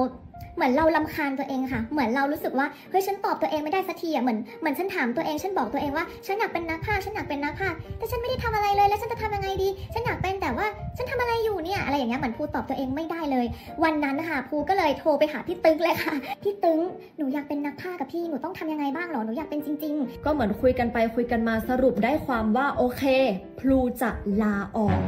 [0.56, 10.68] เหมือนเราลำคาญตัวเองค่ะ เหมือนเรารู้สึกว่า เฮ้ย ฉันตอบตัวเองไม่ได้สักทีอะ เหมือน เหมือนฉันถามตัวเอง ฉันบอกตัวเองว่า ฉันอยากเป็นนักพากย์ฉันอยากเป็นนักพากย์แต่ฉันไม่ได้ทำอะไรเลย แล้วฉันจะทำยังไงดี ฉันอยากเป็นแต่ว่า
[10.98, 13.46] ฉันทำอะไรอยู่เนี่ย อะไรอย่างเงี้ย เหมือนภูตอบตัวเองไม่ได้เลย
[13.84, 16.14] วันนั้นค่ะภูก็เลยโทรไปหาพี่ตึ้งเลยค่ะ
[16.44, 16.80] พี่ตึ้ง
[17.18, 23.04] หนูอยากเป็นนักพากย์กับพี่ หนูต้องทำยังไงบ้างหรอ หนูอยากเป็นจริง ๆ ก็เหมือนคุยกันไปคุยกันมาสรุปได้ความว่าโอเค
[23.60, 24.12] พลูจะ
[24.42, 25.00] ลาออก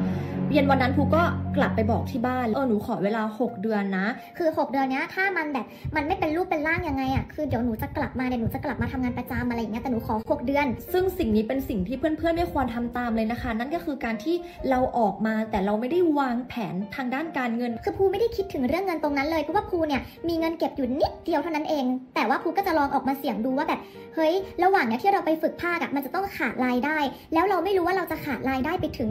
[0.56, 1.24] เย็นวันนั้นพลูก็
[1.58, 14.36] กลับไปบอกที่บ้านเออหนูขอเวลา 6 เดือนนะ คือ 6 เดือนเนี้ยถ้ามันแบบมันไม่เป็นรูปเป็นร่างยังไงอะคือเดี๋ยวหนูจะกลับมาเดี๋ยวหนูจะกลับมาทำงานประจำอะไรอย่างเงี้ยแต่หนูขอ 6 เดือน ซึ่งสิ่งนี้เป็นสิ่งที่เพื่อนๆไม่ควรทำตามเลยนะคะ นั่นก็คือการที่
[14.70, 21.86] เราออกมาแต่เราไม่ได้วางแผนทางด้านการเงิน คือภูไม่ได้คิดถึงเรื่องเงินตรงนั้นเลยเพราะว่าภูเนี่ยมีเงินเก็บอยู่นิดเดียวเท่านั้นเอง
[22.16, 23.80] แต่ว่าภูก็จะลองออกมาเสี่ยงดูว่าแบบ
[24.16, 24.34] เฮ้ย
[24.64, 26.98] ระหว่างเนี้ยที่เราไปฝึกภาคอะมันจะต้องขาดรายได้
[27.34, 29.10] แล้วเราไม่รู้ว่าเราจะขาดรายได้ไปถึง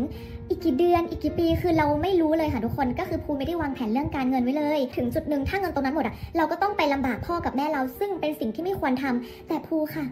[0.49, 10.05] อีกกี่เดือนอีกกี่ปีคือเราไม่รู้เลยค่ะทุกคนก็คือภูไม่ได้วางแผนเรื่องการเงินไว้เลย ถึงจุดหนึ่งถ้าเงินตรงนั้นหมดอะเราก็ต้องไปลำบากพ่อกับแม่เราซึ่งเป็นสิ่งที่ไม่ควรทำแต่ภูค่ะ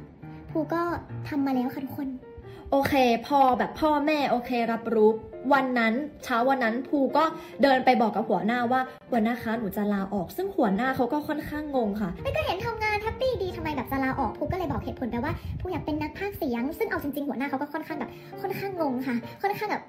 [0.50, 0.82] ภูก็
[1.28, 2.08] ทำมาแล้วค่ะทุกคน
[2.70, 2.94] โอเค
[3.26, 5.10] พอแบบพ่อแม่โอเครับรู้
[5.52, 7.24] วันนั้นเช้าวันนั้นภูก็
[7.62, 8.80] เดินไปบอกกับหัวหน้าว่า
[9.10, 18.10] หัวหน้าคะหนูจะลาออก ซึ่งหัวหน้าเขาก็ค่อนข้างงงค่ะก็เห็นทำงานแฮปปี้ดีทำไมแบบจะลาออกภูก็เลยบอกเหตุผลไปว่าภูอยากเป็นนักพากย์เสียง ซึ่งเอาจริงๆหัวหน้าเขาก็ค่อนข้างแบบ
[18.42, 19.82] ค่อนข้างงงค่ะ ค่อนข้างแบบ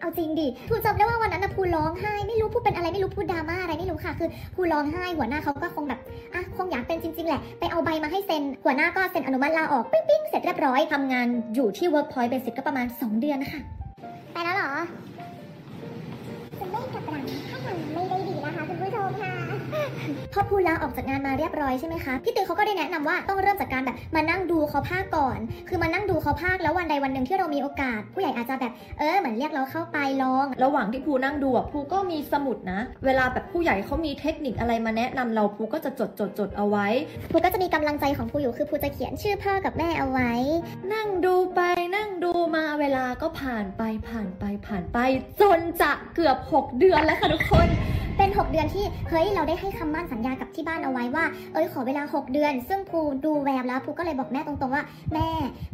[0.00, 6.00] เอาจริงดิภูจำได้ว่าวันนั้นนะภูร้องไห้ไม่รู้ภูเป็นอะไรไม่รู้ภูดราม่าอะไรไม่รู้ค่ะ คือภูร้องไห้หัวหน้าเขาก็คงแบบ
[6.34, 13.60] อะคงอยากเป็นจริง ๆ แหละ ไปเอาใบมาให้เซ็น หัวหน้าก็เซ็นอนุมัติลาออกปิ๊งปิ๊งเสร็จเรียบร้อยทำงานอยู่ที่ Workpoint Basic ก็ประมาณ 2 เดือนนะคะ
[14.32, 14.70] ไปแล้วเหรอ
[16.60, 19.32] จะไม่กลับหลังถ้าหลังไม่ได้ดีนะคะคุณผู้ชมค่ะ
[20.32, 36.86] พอพูลาออกจากงานมาเรียบร้อยใช่ไหมคะ พี่ตือเขาก็ได้แนะนำว่าต้องเริ่มจากการแบบมานั่งดูเขาพากย์ก่อน คือมานั่งดูเขาพากย์แล้ววันใดวันหนึ่งที่เรามีโอกาส ผู้ใหญ่อาจจะแบบเออเหมือนเรียกเราเข้าไปลอง ระหว่างที่ภูนั่งดูอะภูก็มีสมุดนะ เวลาแบบผู้ใหญ่เขามีเทคนิคอะไรมาแนะนำเราภูก็จะจดจดจดเอาไว้
[37.30, 40.32] ภูก็จะมีกำลังใจของภูอยู่คือภูจะเขียนชื่อพ่อกับแม่เอาไว้
[40.94, 41.60] นั่งดูไป
[41.96, 44.98] นั่งดูมาเวลาก็ผ่านไปผ่านไปผ่านไป
[45.40, 47.68] จนจะเกือบ 6 เดือนแล้วค่ะทุกคน
[48.18, 54.84] เป็น 6 เดือนที่เฮ้ยเราได้ให้คำมั่นสัญญากับที่บ้านเอาไว้ว่า เอ้ยขอเวลา 6 เดือน ซึ่งภูดูแววแล้วภูก็เลยบอกแม่ตรงๆว่า
[55.14, 55.28] แม่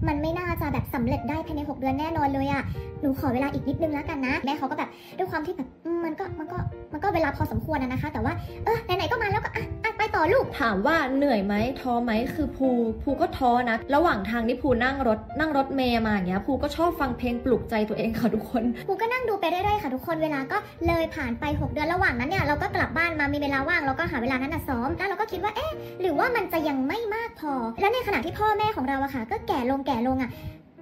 [0.06, 2.62] มันไม่น่าจะแบบสำเร็จได้ภายใน 6 เดือนแน่นอนเลยอะ
[3.00, 6.58] หนูขอเวลาอีกนิดนึงแล้วกันนะแม่เขาก็แบบด้วยความที่แบบอืมมันก็มันก็
[6.92, 8.32] มันก็เวลาพอสมควรนะนะคะ แต่ว่า
[8.64, 12.68] เออไหนๆก็มาแล้วก็อะอะไปต่อลูกถามว่าเหนื่อยไหมท้อไหมคือภู
[13.02, 30.30] ภูก็ท้อนะระหว่างทางที่ภูนั่งรถนั่งรถเมย์มาอย่างเงี้ยภูก็ชอบฟังเพลงปลุกใจตัวเองค่ะทุกคนครูก็นั่งดูไปเรื่อยๆค่ะทุกคนเวลาก็เลยผ่านไป 6 เดือนระหว่างนั้นเนี่ยเราก็กลับบ้านมามีเวลาว่างเราก็หาเวลานั้นน่ะซ้อม แล้วเราก็คิดว่าเอ๊ะหรือว่ามันจะยังไม่มากพอ แล้วในขณะที่พ่อแม่ของเราอะค่ะ ก็แก่ลงแก่ลงอะ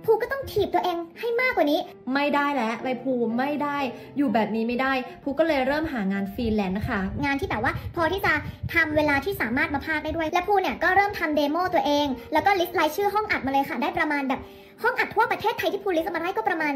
[0.07, 1.80] พลูก็ต้องถีบตัวเองให้มากกว่านี้
[2.14, 3.78] ไม่ได้แล้วใบพลูไม่ได้
[4.16, 4.92] อยู่แบบนี้ไม่ได้
[5.22, 8.32] พลูก็เลยเริ่มหางานฟรีแลนซ์นะคะงานที่แบบว่าพอที่จะ
[8.74, 14.40] ทำเวลาที่สามารถมาพากย์ได้ด้วย และพลูเนี่ยก็เริ่มทำ demo ตัวเอง แล้วก็ list รายชื่อห้องอัดมาเลยค่ะ ได้ประมาณแบบ
[14.82, 16.74] ห้องอัดทั่วประเทศไทยที่พลู list มาได้ก็ประมาณ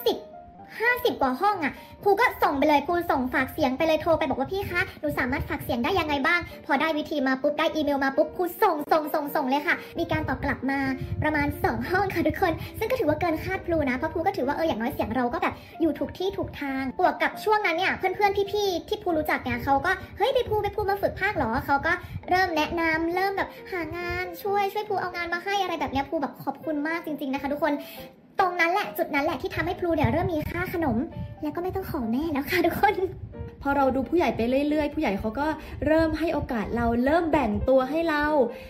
[0.00, 0.31] 50
[0.80, 1.72] 50 กว่าห้องอะ่ะ
[2.04, 10.78] พลูก็ส่งไปเลยพลูส่งฝากเสียงไปเลยโทรไปบอกว่าพี่คะหนูสามารถฝากเสียงได้ยังไงบ้าง พอได้วิธีมาปุ๊บได้อีเมลมาปุ๊บพลูส่งส่งส่งส่งเลยค่ะ มีการตอบกลับมา
[11.22, 21.92] ประมาณ 2 ห้องค่ะทุกคน ซึ่งก็ถือว่าเกินคาดครูนะเพราะครูก็ถือว่าเอออย่างน้อยเสียงเราก็แบบอยู่ถูกที่ถูกทางบวกกับช่วงนั้นเนี่ยเพื่อนๆพี่ๆที่ภูรู้จักเนี่ยเขาก็เฮ้ยไปภูไปภูมาฝึกภาคหรอเขาก็
[22.28, 27.72] เริ่มแนะนำเริ่มแบบหางานช่วยช่วยภูเอางานมาให้อะไรแบบเนี้ยภูแบบขอบคุณมากจริง ๆนะคะ ทุกคน
[28.40, 30.96] ตรงนั้นแหละจุดนั้นแหละที่ทำให้พลูเนี่ยเริ่มมีค่าขนม
[31.42, 32.94] แล้วก็ไม่ต้องขอแม่แล้วค่ะทุกคน
[33.62, 35.46] พอเราดูผู้ใหญ่ไปเรื่อยๆ ผู้ใหญ่เขาก็
[35.86, 38.24] เริ่มให้โอกาสเราเริ่มแบ่งตัวให้เรา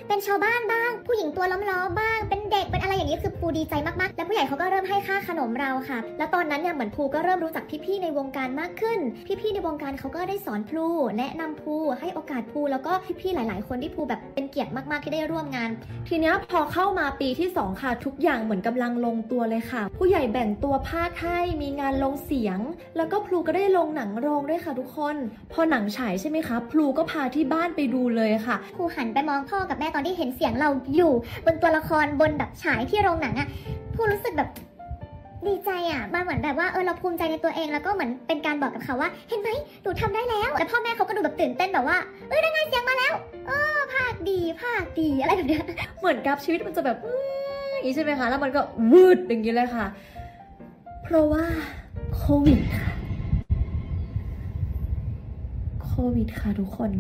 [0.09, 8.99] เป็นชาวบ้านบ้าง ผู้หญิงตัวล้อมๆบ้าง เป็นเด็กเป็นอะไรอย่างนี้คือภูดีใจมากๆ แล้วผู้ใหญ่เขาก็เริ่มให้ค่าขนมเราค่ะ แล้วตอนนั้นเนี่ยเหมือนภูก็เริ่มรู้จักพี่ๆในวงการมากขึ้น
[9.40, 10.86] พี่ๆในวงการเขาก็ได้สอนภู
[11.18, 15.70] แนะนำภูให้โอกาสภูแล้วก็พี่ๆหลาย ๆ คนที่ภูแบบเป็นเกียรติมากๆที่ได้ร่วมงาน
[16.09, 22.59] ทีนี้พอเข้ามาปีที่ 2 ค่ะ ทุกอย่างเหมือนกำลังลงตัวเลยค่ะ ผู้ใหญ่แบ่งตัวภาคให้มีงานลงเสียง
[22.97, 25.16] แล้วก็พูก็ได้ลงหนังโรงด้วยค่ะทุกคน
[25.53, 31.12] พอหนังฉายใช่ไหมคะพลูก็พาที่บ้านไปดูเลยค่ะ ครูหันไปมองพ่อกับแม่ตอนที่เห็นเสียงเราอยู่
[31.47, 33.49] บนตัวละครบนแบบฉายที่โรงหนังอะ่ะ
[33.95, 34.49] ครูรู้สึกแบบ
[35.47, 39.49] ดีใจอะ่ะมันเหมือนแบบว่าเออเราภูมิใจในตัวเองแล้วก็เหมือนเป็นการบอกกับเขาว่า เห็นไหม
[39.83, 43.12] หนูทำได้แล้วแต่พ่อแม่เขาก็ดูแบบตื่นเต้นแบบว่าเอ้ยได้ไงเสียงมาแล้ว
[43.47, 45.62] เออภาคดีภาคดีอะไรแบบเนี้ย
[46.01, 47.18] เหมือนกับชีวิตมันจะแบบอื้
[47.70, 48.61] ออย่างนี้ใช่ไหมคะแล้วมันก็
[48.93, 49.87] วืดอย่างนี้เลยค่ะ
[51.05, 51.45] เพราะว่า
[52.16, 52.89] โควิดค่ะ
[55.95, 56.90] โควิดค่ะทุกคน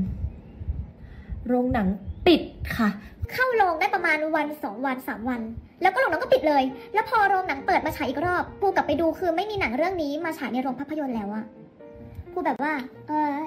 [1.46, 1.88] โรงหนัง
[2.26, 2.42] ปิด
[2.76, 2.88] ค่ะ
[3.32, 5.40] เข้าโรงได้ประมาณวันสองวันสามวัน
[5.82, 6.62] แล้วก็โรงหนังก็ปิดเลย
[6.94, 11.44] แล้วพอโรงหนังเปิดมาฉายอีกรอบปูกลับไปดูคือไม่มีหนังเรื่องนี้มาฉายในโรงภาพยนตร์แล้วอะ
[12.32, 12.72] ปูแบบว่า
[13.08, 13.40] เออ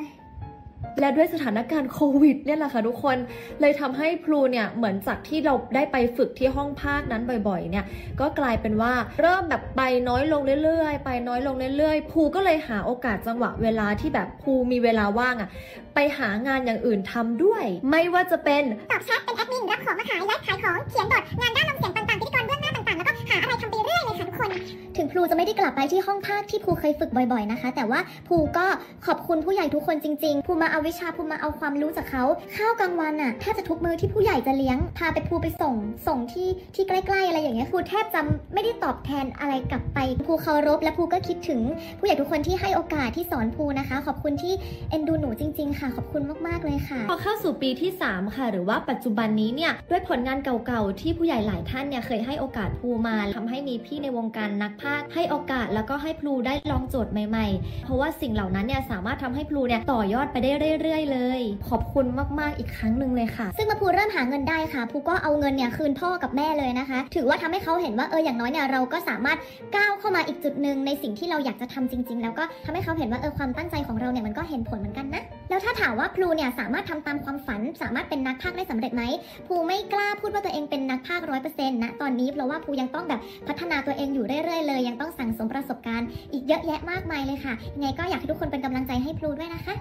[1.00, 3.18] และด้วยสถานการณ์โควิดเนี่ยแหละค่ะทุกคน
[3.62, 7.86] เลยทำให้พลูเนี่ยเหมือนจากที่เราได้ไปฝึกที่ห้องภาคนั้นบ่อยๆ เนี่ย
[8.20, 15.50] ก็กลายเป็นว่าเริ่มแบบไปน้อยลงเรื่อยๆ ไปน้อยลงเรื่อยๆภูก็เลยหาโอกาสจังหวะเวลาที่แบบภูมีเวลาว่างอะ
[15.96, 24.50] ไปหางานอย่างอื่นทำด้วย ไม่ว่าจะเป็นตอบแชทเป็นแอดมินรับของมาขายไลฟ์ขายของเขียนบทงานด้านนำเสียงต่างๆพิธีกรเบื้องหน้าต่างๆแล้วก็หาอะไรทำไปเรื่อยเลยค่ะ คน
[24.98, 28.66] ถึงครูจะไม่ได้กลับไปที่ห้องภาคที่ครูเคยฝึกบ่อยๆนะคะ แต่ว่าครูก็
[29.06, 32.24] ขอบคุณผู้ใหญ่ทุกคนจริงๆครูมาเอาวิชาครูมาเอาความรู้จากเขา
[32.56, 35.76] ข้าวกลางวันอะแทบจะทุกมื้อที่ผู้ใหญ่จะเลี้ยง พาไปครูไปส่ง
[36.08, 38.22] ส่งที่ที่ใกล้ๆอะไรอย่างเงี้ยครูแทบจะ
[38.54, 41.62] ไม่ได้ตอบแทนอะไรกลับไปครูเคารพและครูก็คิดถึง
[42.00, 44.54] ผู้ใหญ่ทุกคนที่ให้โอกาสที่สอนครูนะคะ ขอบคุณที่
[44.90, 60.52] เอ็นดูหนูจริง ๆ ค่ะ ขอบคุณมากๆเลยค่ะพอเข้าสู่ปีที่ 3 ค่ะ หรือว่าปัจจุบันนี้เนี่ยด้วยผลงานเก่าๆที่ผู้ใหญ่หลายท่านเนี่ยเคยให้โอกาสพลูมาทำให้มีพี่ในวงการนักพากย์ให้โอกาสแล้วก็ให้พลูได้ลองโจทย์ใหม่ๆ เพราะว่าสิ่งเหล่านั้นเนี่ยสามารถทำให้พลูเนี่ยต่อยอดไปได้
[60.82, 62.06] เรื่อยๆ เลย ขอบคุณ
[62.40, 69.38] มากๆอีกครั้งหนึ่งเลยค่ะ ซึ่งมาภูเริ่มหาเงินได้ค่ะภูก็เอาเงินเนี่ยคืนพ่อกับแม่เลยนะคะ ถือว่าทำให้เขาเห็นว่าเอออย่างน้อยเนี่ยเราก็สามารถ
[69.76, 79.04] ก้าวเข้ามาอีกจุดหนึ่งในสิ่งที่เราอยากจะทำจริง ๆ แล้วก็ทำให้เขาเห็นว่าเออความตั้งใจของเราเนี่ยมันก็เห็นผลเหมือนกันนะแล้วถ้าถามว่าพลูเนี่ยสามารถทำตามความฝัน สามารถเป็นนักพากย์ได้สำเร็จไหม
[79.48, 89.74] ภูไม่กล้าพูดว่าตัวเองเป็นนักพากย์ร้อยเปอร์เซ็นต์นะตอนนี้เพราะว่าภูยังต้องแบบพัฒนาตัวเองอยู่เรื่อยๆเลย ยังต้องสั่งสมประสบการณ์อีกเยอะแยะมากมายเลยค่ะยังไงก็อยากให้ทุกคนเป็นกำลังใจให้พลูด้วยนะคะ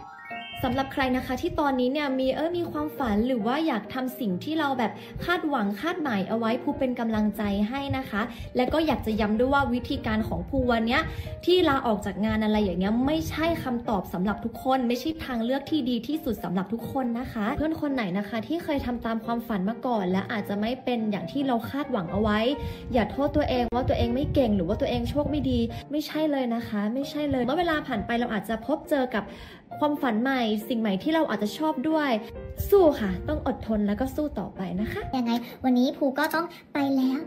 [0.65, 4.93] สำหรับใครนะคะที่ตอนนี้เนี่ยมีเออมีความฝันหรือว่าอยากทำสิ่งที่เราแบบ
[5.25, 8.23] คาดหวังคาดหมายเอาไว้ภูเป็นกำลังใจให้นะคะ
[8.57, 11.03] และก็อยากจะย้ำด้วยว่าวิธีการของภูวันเนี้ย
[11.47, 22.39] ที่ลาออกจากงานอะไรอย่างเงี้ยไม่ใช่คำตอบสำหรับทุกคน ไม่ใช่ทางเลือกที่ดีที่สุดสำหรับทุกคนนะคะ เพื่อนคนไหนนะคะที่เคยทำตามความฝันมาก่อน และอาจจะไม่เป็นอย่างที่เราคาดหวังเอาไว้
[22.93, 25.61] อย่าโทษตัวเองว่าตัวเองไม่เก่งหรือว่าตัวเองโชคไม่ดี
[25.91, 29.25] ไม่ใช่เลยนะคะ ไม่ใช่เลยเมื่อเวลาผ่านไปเราอาจจะพบเจอกับ
[29.81, 32.11] ความฝันใหม่สิ่งใหม่ที่เราอาจจะชอบด้วย
[32.71, 35.33] สู้ค่ะ ต้องอดทนแล้วก็สู้ต่อไปนะคะ ยังไง
[35.65, 37.21] วันนี้ภูก็ต้องไปแล้ว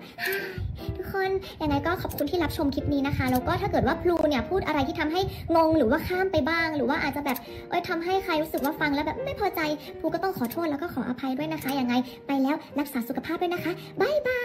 [0.98, 1.30] ทุกคน
[1.62, 5.22] ยังไงก็ขอบคุณที่รับชมคลิปนี้นะคะแล้วก็ถ้าเกิดว่าพลูเนี่ยพูดอะไรที่ทำให้
[5.56, 7.38] งงหรือว่าข้ามไปบ้าง หรือว่าอาจจะแบบ
[7.70, 9.62] เอ้ยทำให้ใครรู้สึกว่าฟังแล้วแบบไม่พอใจ
[10.00, 11.94] ภูก็ต้องขอโทษแล้วก็ขออภัยด้วยนะคะยังไง
[12.28, 13.72] ไปแล้วรักษาสุขภาพด้วยนะคะ
[14.02, 14.42] บายบา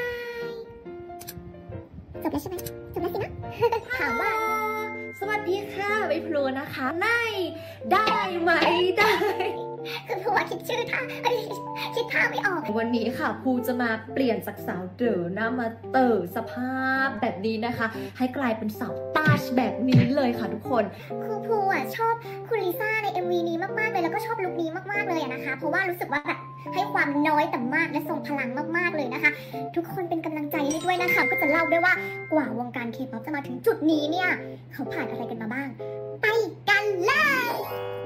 [0.49, 0.53] ย
[2.23, 2.57] จบแล้วใช่ไหม
[2.93, 3.31] จบแล้วสินะ
[3.99, 4.31] ถามว่า
[5.21, 7.07] สวัสดีค่ะใบพลูนะคะใน
[7.93, 8.11] ได้
[8.41, 8.51] ไหม
[8.99, 9.15] ได้
[10.07, 11.39] คือภูอะคิดชื่อท่าเอ้ย
[11.95, 16.77] คิดท่าไม่ออก วันนี้ค่ะภูจะมาเปลี่ยนจากสาวเด๋อหน้ามาเต๋อสภา
[17.07, 17.87] พแบบนี้นะคะ
[18.19, 20.85] ให้กลายเป็นสาวตาชแบบนี้เลยค่ะทุกคน
[21.23, 22.15] ครูภูอะชอบ
[22.49, 26.39] คุณลิซ่าใน MV นี้มากๆเลยแล้วก็ชอบลุคนี้มากๆเลยอะนะคะ เพราะว่ารู้สึกว่าแบบ
[26.75, 29.31] ให้ความน้อยแต่มากและทรงพลังมากๆเลยนะคะ
[29.77, 31.95] ทุกคนเป็นกำลังใจให้ด้วยนะคะ ก็จะเล่าด้วยว่า
[32.33, 34.29] กว่าวงการเคป๊อปจะมาถึงจุดนี้เนี่ย
[34.73, 35.69] เขาผ่านอะไรกันมาบ้าง
[36.23, 36.27] ไป
[36.69, 37.13] กันเล
[37.51, 38.02] ย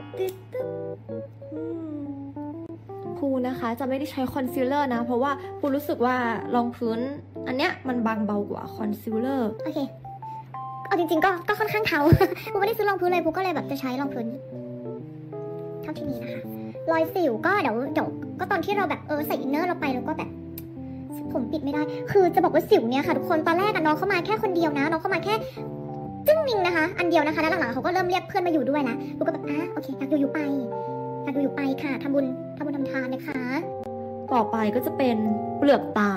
[3.19, 6.17] พลูนะคะจะไม่ได้ใช้คอนซีลเลอร์นะ เพราะว่าพลูรู้สึกว่า
[6.55, 6.99] รองพื้น
[7.47, 9.79] อันเนี้ยมันบางเบากว่าคอนซีลเลอร์โอเค
[10.87, 12.01] เอาจริงๆก็ก็ค่อนข้างเทา
[12.53, 14.27] พลูไม่ได้ซื้อรองพื้นเลยพลูก็เลยแบบจะใช้รองพื้น
[15.83, 16.43] เท่าที่มีนะคะ
[16.91, 18.09] รอยสิวก็เดี๋ยวเดี๋ยว
[18.41, 20.31] ก็ตอนที่เราแบบเออใส่ inner เราไปแล้วก็แบบ
[21.33, 25.35] ผมปิดไม่ได้ คือจะบอกว่าสิวเนี่ยค่ะทุกคน ตอนแรกอะน้องเข้ามาแค่คนเดียวนะ น้องเข้ามาแค่
[26.27, 30.39] จึ้งมิงนะคะ อันเดียวนะคะ แล้วหลังๆเขาก็เริ่มเรียกเพื่อนมาอยู่ด้วยนะลูกก็แบบอะโอเคอยากอยู่อยู่ไป
[31.23, 33.41] อยากอยู่อยู่ไปค่ะทำบุญทำบุญทำทานนะคะ
[34.33, 35.17] ต่อไปก็จะเป็น
[35.59, 36.13] เปลือกตา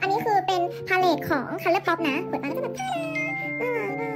[0.00, 3.06] อันนี้คือเป็นพาเลตของ Color Pop นะเปิดมาแล้วก็แบบทาดา
[3.60, 4.12] น่ารักอะ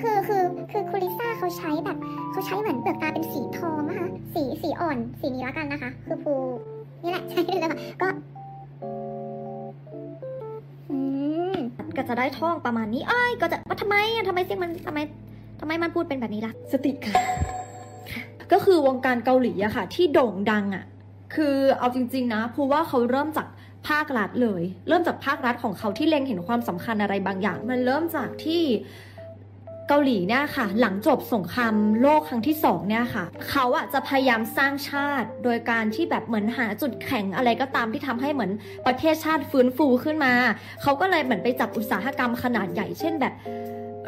[0.00, 1.98] คือคือคือคูลิซ่าเขาใช้แบบ
[2.32, 6.34] เขาใช้เหมือนเปลือกตาเป็นสีทองนะคะสีสีอ่อนสีนี้แล้วกันนะคะ คือภู
[7.02, 8.08] นี่แหละใช่เลยค่ะก็
[12.08, 14.98] จะได้ท่องประมาณนี้เอ้ยก็จะว่าทำไมอะทำไมเสียงมันทำไม
[15.60, 17.14] ทำไมมันพูดเป็นแบบนี้ล่ะ สติค่ะ
[18.52, 20.84] ก็คือวงการเกาหลีอะค่ะ ที่โด่งดังอะ
[21.34, 23.46] คือเอาจริง ๆ นะพูว่าเขาเริ่มจาก
[23.88, 28.62] ภาครัฐเลย เริ่มจากภาครัฐของเขาที่เล็งเห็นความสำคัญอะไรบางอย่าง มันเริ่มจากที่
[29.88, 38.52] เกาหลีเนี่ยค่ะ หลังจบสงครามโลกครั้งที่สองเนี่ยค่ะ เขาอะจะพยายามสร้างชาติ โดยการที่แบบเหมือนหาจุดแข็งอะไรก็ตามที่ทำให้เหมือน
[38.86, 40.32] ประเทศชาติฟื้นฟูขึ้นมา
[40.82, 43.34] เขาก็เลยเหมือนไปจับอุตสาหกรรมขนาดใหญ่ เช่นแบบ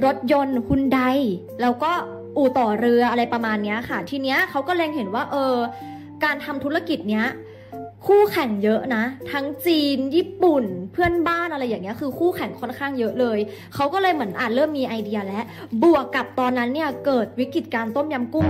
[0.04, 1.00] รถยนต์ฮุนได
[1.62, 1.92] แล้วก็
[2.36, 5.54] อู่ต่อเรืออะไรประมาณเนี้ยค่ะ ทีเนี้ยเขาก็เล็งเห็นว่าเออ
[6.24, 7.26] การทำธุรกิจเนี้ย
[8.06, 13.38] คู่แข่งเยอะนะ ทั้งจีนญี่ปุ่นเพื่อนบ้านอะไรอย่างเงี้ยคือคู่แข่งค่อนข้างเยอะเลย
[13.74, 15.44] เขาก็เลยเหมือนอ่านเริ่มมีไอเดียแล้ว
[15.82, 18.46] บวกกับตอนนั้นเนี่ยเกิดวิกฤตการต้มยำกุ้ง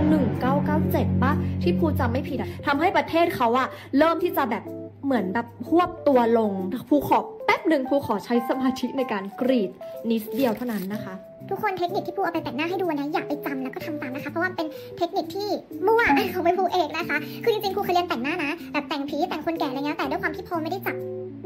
[0.60, 1.32] 1997ปะ
[1.62, 3.68] ที่ภูจำไม่ผิดอะทำให้ประเทศเขาอะ
[3.98, 4.62] เริ่มที่จะแบบ
[5.04, 6.52] เหมือนแบบหวบตัวลง
[6.88, 9.70] ภูขอแป๊บหนึ่งภูขอใช้สมาธิในการกรีด
[10.10, 11.14] นิดเดียวเท่านั้นนะคะ
[11.50, 14.66] ทุกคนเทคนิคที่ปูเอาไปแต่งหน้าให้ดูนะอยากไปจำแล้วก็ทำตามนะคะ เพราะว่าเป็น
[14.98, 15.48] เทคนิคที่
[15.86, 16.02] มั่ว
[16.34, 20.96] ของไปปูเองนะคะ คือจริงๆครูเคยเรียนแต่งหน้านะแบบแต่งผีแต่งคนแก่อะไรเงี้ยแต่ด้วยความที่พอไม่ได้จับ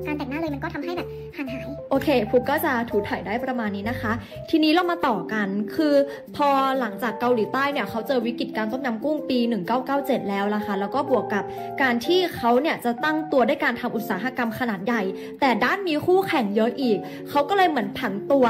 [0.06, 4.12] การแต่งหน้าเลยมันก็ทำให้แบบห่างหายโอเคภูก็จะถูถ่ายได้ประมาณนี้นะคะ
[4.50, 5.94] ทีนี้เรามาต่อกันคือ
[6.36, 6.48] พอ
[6.80, 9.38] หลังจากเกาหลีใต้เนี่ยเขาเจอวิกฤตการต้มยำกุ้งปี
[9.84, 11.44] 1997 แล้วล่ะค่ะแล้วก็บวกกับ
[11.82, 15.02] การที่เขาเนี่ยจะตั้งตัวด้วยการทำอุตสาหกรรมขนาดใหญ่
[15.40, 16.98] แต่ด้านมีคู่แข่งเยอะอีก
[17.30, 18.46] เขาก็เลยเหมือนผันตัว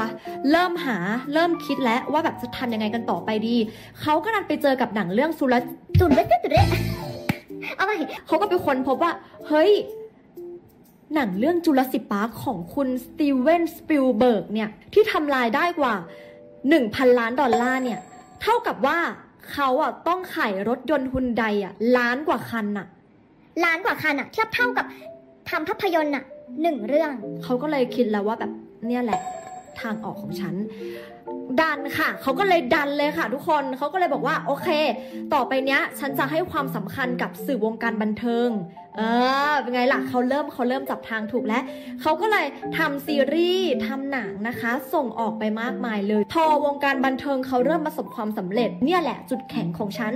[0.51, 0.97] เริ่มหา
[1.33, 3.55] เริ่มคิดแล้วว่าแบบจะทำยังไงกันต่อไปดี
[4.01, 5.55] เขาก็นันไปเจอกับหนังเรื่องสุร
[5.99, 6.67] จุดเล็ดจุดเล็ด
[7.75, 7.91] เอาไป
[8.27, 9.11] เขาก็ไปค้นพบว่า
[9.47, 9.71] เฮ้ย
[11.13, 15.93] หนังเรื่อง Jurassic Park ของคุณสตีเวนสปิลเบิร์กเนี่ย ที่ทำรายได้กว่า
[16.57, 17.99] 1,000 ล้านดอลลาร์เนี่ย
[18.41, 18.99] เท่ากับว่า
[19.51, 22.87] เขาอะต้องขายรถยนต์ฮุนไดอะล้านกว่าคันอะ
[23.63, 24.85] ล้านกว่าคันอะเทียบเท่ากับ
[25.49, 26.23] ทำภาพยนตร์อะ
[26.61, 27.11] หนึ่งเรื่อง
[27.43, 28.51] เขาก็เลยคิดแล้วว่าแบบ
[28.87, 29.19] เนี่ยแหละ
[29.79, 30.55] ทางออกของฉัน
[31.61, 34.69] ดันค่ะ เขาก็เลยดันเลยค่ะทุกคน เขาก็เลยบอกว่าโอเค
[35.33, 38.49] ต่อไปเนี้ย ฉันจะให้ความสำคัญกับสื่อวงการบันเทิง
[38.97, 39.01] เอ
[39.51, 41.63] อ เป็นไงล่ะ เขาเริ่มเขาเริ่มจับทางถูกแล้ว
[42.01, 42.45] เขาก็เลย
[42.77, 50.13] ทำซีรีส์ทำหนังนะคะ ส่งออกไปมากมายเลย พอวงการบันเทิงเขาเริ่มประสบความสำเร็จ เนี่ยแหละจุดแข็งของฉัน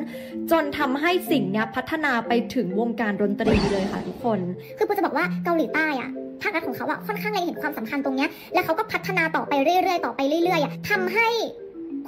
[0.51, 4.39] จนทำให้สิ่งเนี้ยพัฒนาไปถึงวงการดนตรีเลยค่ะทุกคน
[4.77, 11.29] คือพลูจะบอกว่าเกาหลีใต้อะภาครัฐของเขาอะค่อนข้างเล็งเห็นความสำคัญตรงเนี้ย แล้วเขาก็พัฒนาต่อไปเรื่อยๆ ต่อไปเรื่อยๆอะทำให้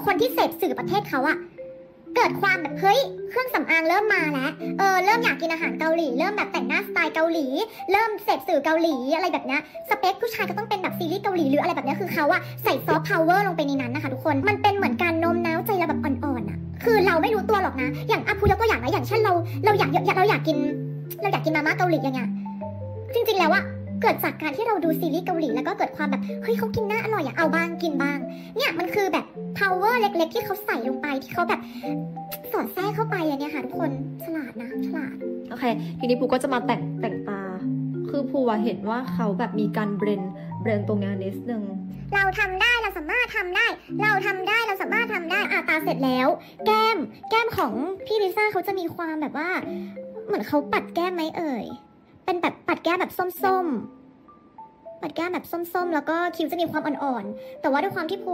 [0.06, 1.38] คนที่เสพสื่อประเทศเขาอะ
[2.16, 7.46] เกิดความแบบเฮ้ยเครื่องสำอางเริ่มมาแล้ว เออเริ่มอยากกินอาหารเกาหลี เริ่มแบบแต่งหน้าสไตล์เกาหลี
[7.92, 19.34] เริ่มเสพสื่อเกาหลีอะไรแบบเนี้ยสเปคผู้ชายก็ต้องเป็นแบบซีรีส์เกาหลีหรืออะไรแบบเนี้ยคือเขาอะใส่ซอฟต์พาวเวอร์ลงไปในนั้นนะคะทุกคนมันเป็นเหมือนการโน้มน้าวใจเราแบบอ่อนๆอะคือเราไม่รู้ตัวหรอกนะ อย่างอะพลูยกตัวอย่างนะอย่างเช่นเรา
[19.66, 20.58] เราอยากอยากเราอยากกิน
[21.22, 22.30] เราอยากกินมาม่าเกาหลีอย่างเงี้ย
[23.14, 23.64] จริง ๆ แล้วอะ
[24.02, 28.18] เกิดจากการที่เราดูซีรีส์เกาหลีแล้วก็เกิดความแบบเฮ้ยเขากินน่าอร่อยอะเอาบ้างกินบ้าง
[28.56, 29.26] เนี่ยมันคือแบบ
[29.58, 31.62] power เล็ก ๆ ที่เขาใส่ลงไปที่เขาแบบ
[32.52, 33.92] สอดแทรกเข้าไปอะเนี่ยค่ะทุกคน
[34.24, 35.16] ฉลาดนะฉลาด
[35.50, 35.64] โอเค
[36.00, 37.42] ทีนี้พลูก็จะมาแต่งแต่งตา
[38.10, 40.22] คือพลูอะเห็นว่าเขาแบบมีการ blend
[40.62, 41.64] blend ตรงเนี้ยนิดนึง
[42.16, 43.66] เราทำได้เราสามารถทำได้
[44.02, 46.28] เราทำได้เราสามารถทำได้อาตาเสร็จแล้ว
[46.66, 46.98] แก้ม
[47.30, 47.74] แก้มของ
[48.06, 49.50] พี่ลิซ่าเขาจะมีความแบบว่า
[50.28, 51.66] เหมือนเขาปัดแก้มไหมเอ่ย
[52.30, 58.34] เป็นแบบปัดแก้มแบบส้มๆ ปัดแก้มแบบส้มๆ แล้วก็คิ้วจะมีความอ่อนๆ แต่ว่าด้วยความที่พลู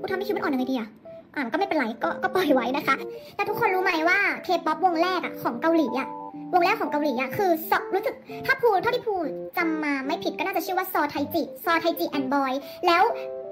[0.00, 0.88] พลูทำให้คิ้วมันอ่อนยังไงดีอะ
[1.34, 2.96] อ่านก็ไม่เป็นไรก็ก็ปล่อยไว้นะคะ
[3.34, 6.08] แต่ทุกคนรู้ไหมว่าเคป๊อปวงแรกอะของเกาหลีอะ
[6.54, 8.14] วงแรกของเกาหลีอะคือซอรู้สึก
[8.46, 9.14] ถ้าพลูเท่าที่พลู
[9.56, 12.52] จำมาไม่ผิดก็น่าจะชื่อว่าซอไทจิซอไทจิ and Boys
[12.86, 13.02] แล้ว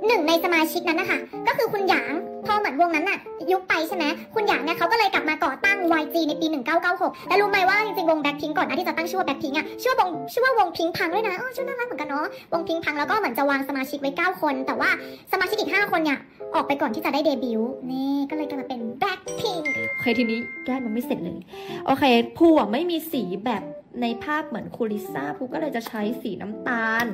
[0.06, 2.12] หนึ่งในสมาชิกนั้นนะคะก็คือคุณหยาง
[2.46, 3.18] พอเหมือนวงนั้นน่ะ
[3.50, 6.46] ยุบไปใช่ไหมคุณหยางเนี่ยเขาก็เลยกลับมาก่อตั้ง YG ในปี
[6.88, 14.90] 1996 แล้วรู้ไหมว่าจริงๆ วงแบ็คพิงก่อนน้าที่จะตั้งชื่อว่าแบ็คพิงอะชื่อวงชื่อว่าวงพิงพังด้วยนะอ๋อชื่อน่ารักเหมือนกันเนาะวงพิงพังแล้วก็เหมือนจะวางสมาชิกไว้ 9 คน แต่ว่า
[15.32, 16.18] สมาชิกอีก 5 คนเนี่ย
[16.54, 19.60] ออกไปก่อนที่จะได้เดบิวต์นี่ก็เลยกลายมาเป็นแบ็คพิง
[19.94, 21.38] โอเคทีนี้แก้มันไม่เสร็จเลย
[21.86, 22.04] โอเค
[22.36, 23.62] ภูอะไม่มีสีแบบ
[24.02, 27.06] ในภาพเหมือนคูลิซ่าภูก็เลยจะใช้สีน้ำตาล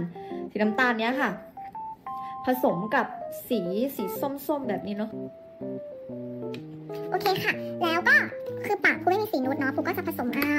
[0.51, 1.31] สีน้ำตาลเนี้ยค่ะ
[2.65, 3.07] สมกับ
[3.49, 3.61] สี
[3.97, 5.11] สีส้มๆแบบนี้เนาะ
[7.11, 8.17] โอเคค่ะ แล้วก็
[8.65, 10.57] คือปากกูไม่มีสีนูดเนาะกูก็จะผสมเอา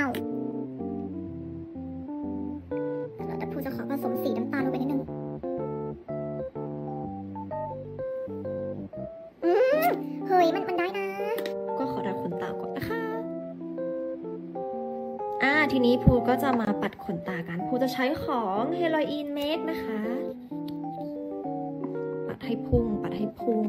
[3.26, 5.02] แล้วแต่กูจะขอผสมสีน้ำตาลลงไปนิดนึง
[9.46, 9.88] อืม
[10.28, 11.08] เฮ้ยมันมันได้นะ
[11.78, 13.02] ก็ขอดัดขนตาก่อนนะคะ
[15.44, 20.00] อ่าทีนี้ภูก็จะมาปัดขนตากันภูจะใช้ของ h e r o i n Make นะคะ
[20.68, 20.68] ปั
[22.40, 23.64] ดให้พุ่ง ปัดให้พุ่ง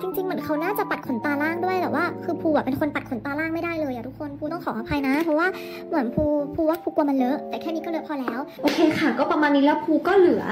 [0.00, 5.46] จริงๆ เหมือนเขาน่าจะปัดขนตาล่างด้วยแต่ว่า คือภูอะเป็นคนปัดขนตาล่างไม่ได้เลยอะทุกคนภูต้องขออภัยนะ เพราะว่า
[5.88, 6.22] เหมือนภู
[6.54, 10.44] ภูว่าภูกลัวมันเลอะแต่แค่นี้ก็เลอะพอแล้ว โอเคค่ะ ก็ประมาณนี้แล้วภูก็เหลือ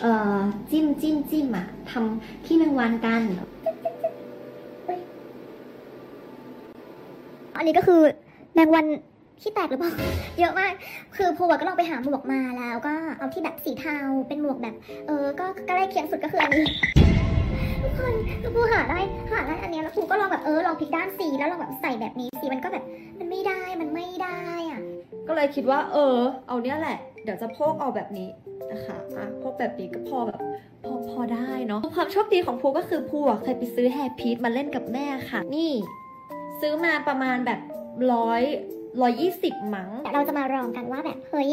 [0.00, 0.38] เอ่อ
[0.70, 3.22] จิ้มจิ้มจิ้มอะทำขี้แมงวันกัน
[7.56, 8.00] อันนี้ก็คือ
[8.54, 8.86] แมงวัน
[9.42, 9.92] ที่แตกหรือเปล่า
[10.38, 10.72] เยอะมาก
[11.16, 13.96] คือภูอะก็ลองไปหาหมวกมาแล้วก็เอาที่แบบสีเทา
[14.28, 14.74] เป็นหมวกแบบ
[15.06, 16.66] เออ ก็ใกล้เคียงสุดก็คืออันนี้
[17.82, 19.00] ทุกคนคือภูหาได้
[19.32, 22.84] หาได้อันเนี้ยแล้วภูก็ลองแบบเออลองพลิกด้านสีแล้วลองแบบใส่แบบนี้สีมันก็แบบ
[23.18, 24.38] มันไม่ได้มันไม่ได้
[24.70, 24.80] อะ
[25.28, 26.16] ก็เลยคิดว่า เออ
[26.48, 28.28] เอาเนี้ยแหละ เดี๋ยวจะพกเอาแบบนี้
[28.72, 30.40] นะคะอะพกแบบนี้ก็พอแบบ
[30.84, 35.72] พอพอได้เนาะความโชคดีของภูก็คือภูอะเคยไปซื้อแฮร์พีทมาเล่นกับแม่ค่ะ นี่
[36.60, 37.60] ซื้อมาประมาณแบบ
[38.12, 38.42] ร้อย
[39.00, 41.50] ร้อยยี่สิบมั้งเราจะมาลองกันว่าแบบเฮ้ย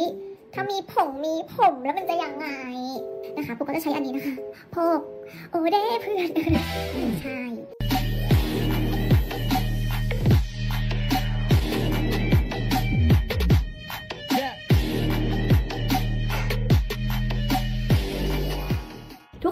[0.53, 2.47] ถ้ามีผงมีผมแล้วมันจะยังไง
[3.37, 4.35] นะคะปุ๊กก็จะใช้อันนี้นะคะ
[4.75, 4.99] พก
[5.51, 6.29] โอเด้เพื่อน
[7.21, 7.39] ใช่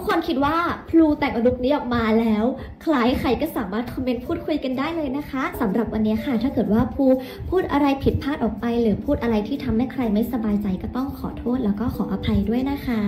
[0.06, 0.56] คนคิดว่า
[0.90, 2.44] พลูแต่งลุคนี้ออกมาแล้ว
[2.84, 7.04] คล้ายใครก็สามารถคอมเมนต์พูดคุยกันได้เลยนะคะสำหรับวันนี้ค่ะ ถ้าเกิดว่าภู
[7.50, 13.02] พูดอะไรผิดพลาดออกไป หรือพูดอะไรที่ทำให้ใครไม่สบายใจก็ต้องขอโทษแล้วก็ขออภัยด้วยนะคะ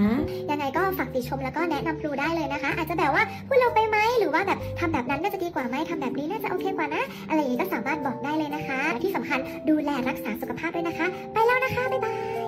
[0.50, 9.38] ยังไงก็ฝากติชมแล้วก็แนะนำครูได้เลยนะคะ อาจจะแบบว่าพูดเราไปไหมหรือว่าแบบทำแบบนั้นน่าจะดีกว่าไหมทำแบบนี้น่าจะโอเคกว่านะ อะไรอย่างนี้ก็สามารถบอกได้เลยนะคะ ที่สำคัญ
[9.68, 12.45] ดูแลรักษาสุขภาพด้วยนะคะ ไปแล้วนะคะบ๊ายบาย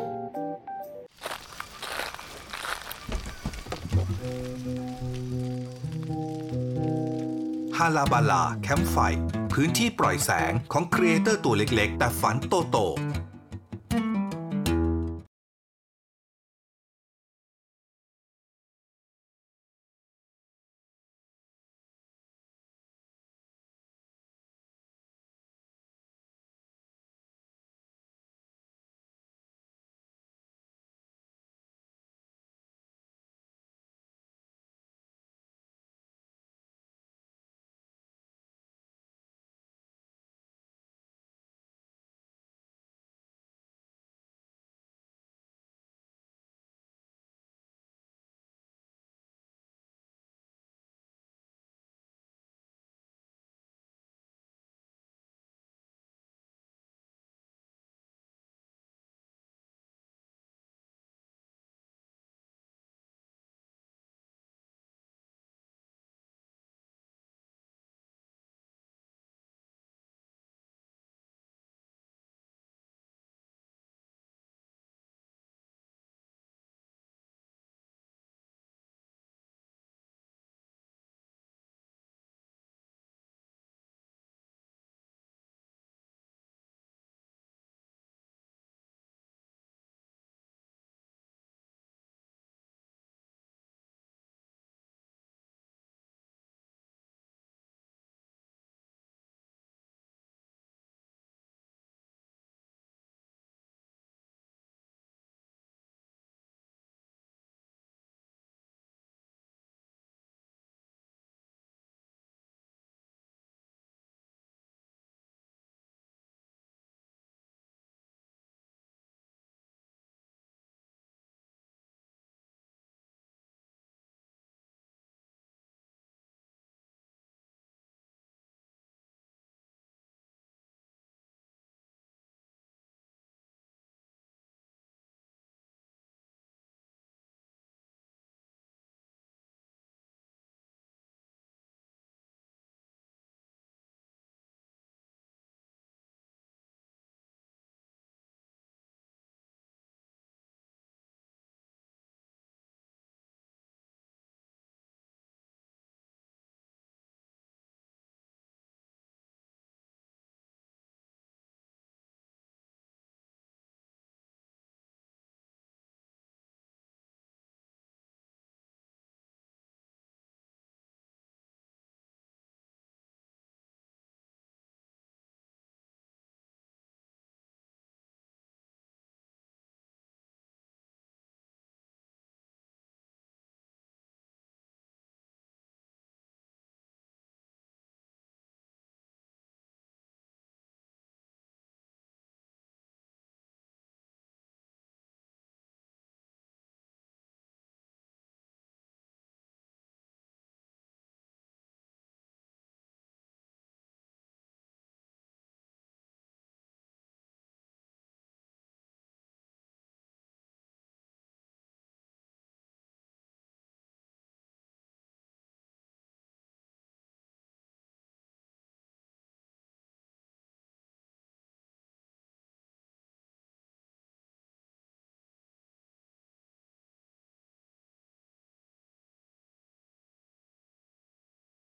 [7.79, 8.97] ฮาลาบาลาแคมป์ไฟ
[9.53, 12.77] พื้นที่ปล่อยแสงของ creator ตัวเล็กๆ แต่ฝันโตโต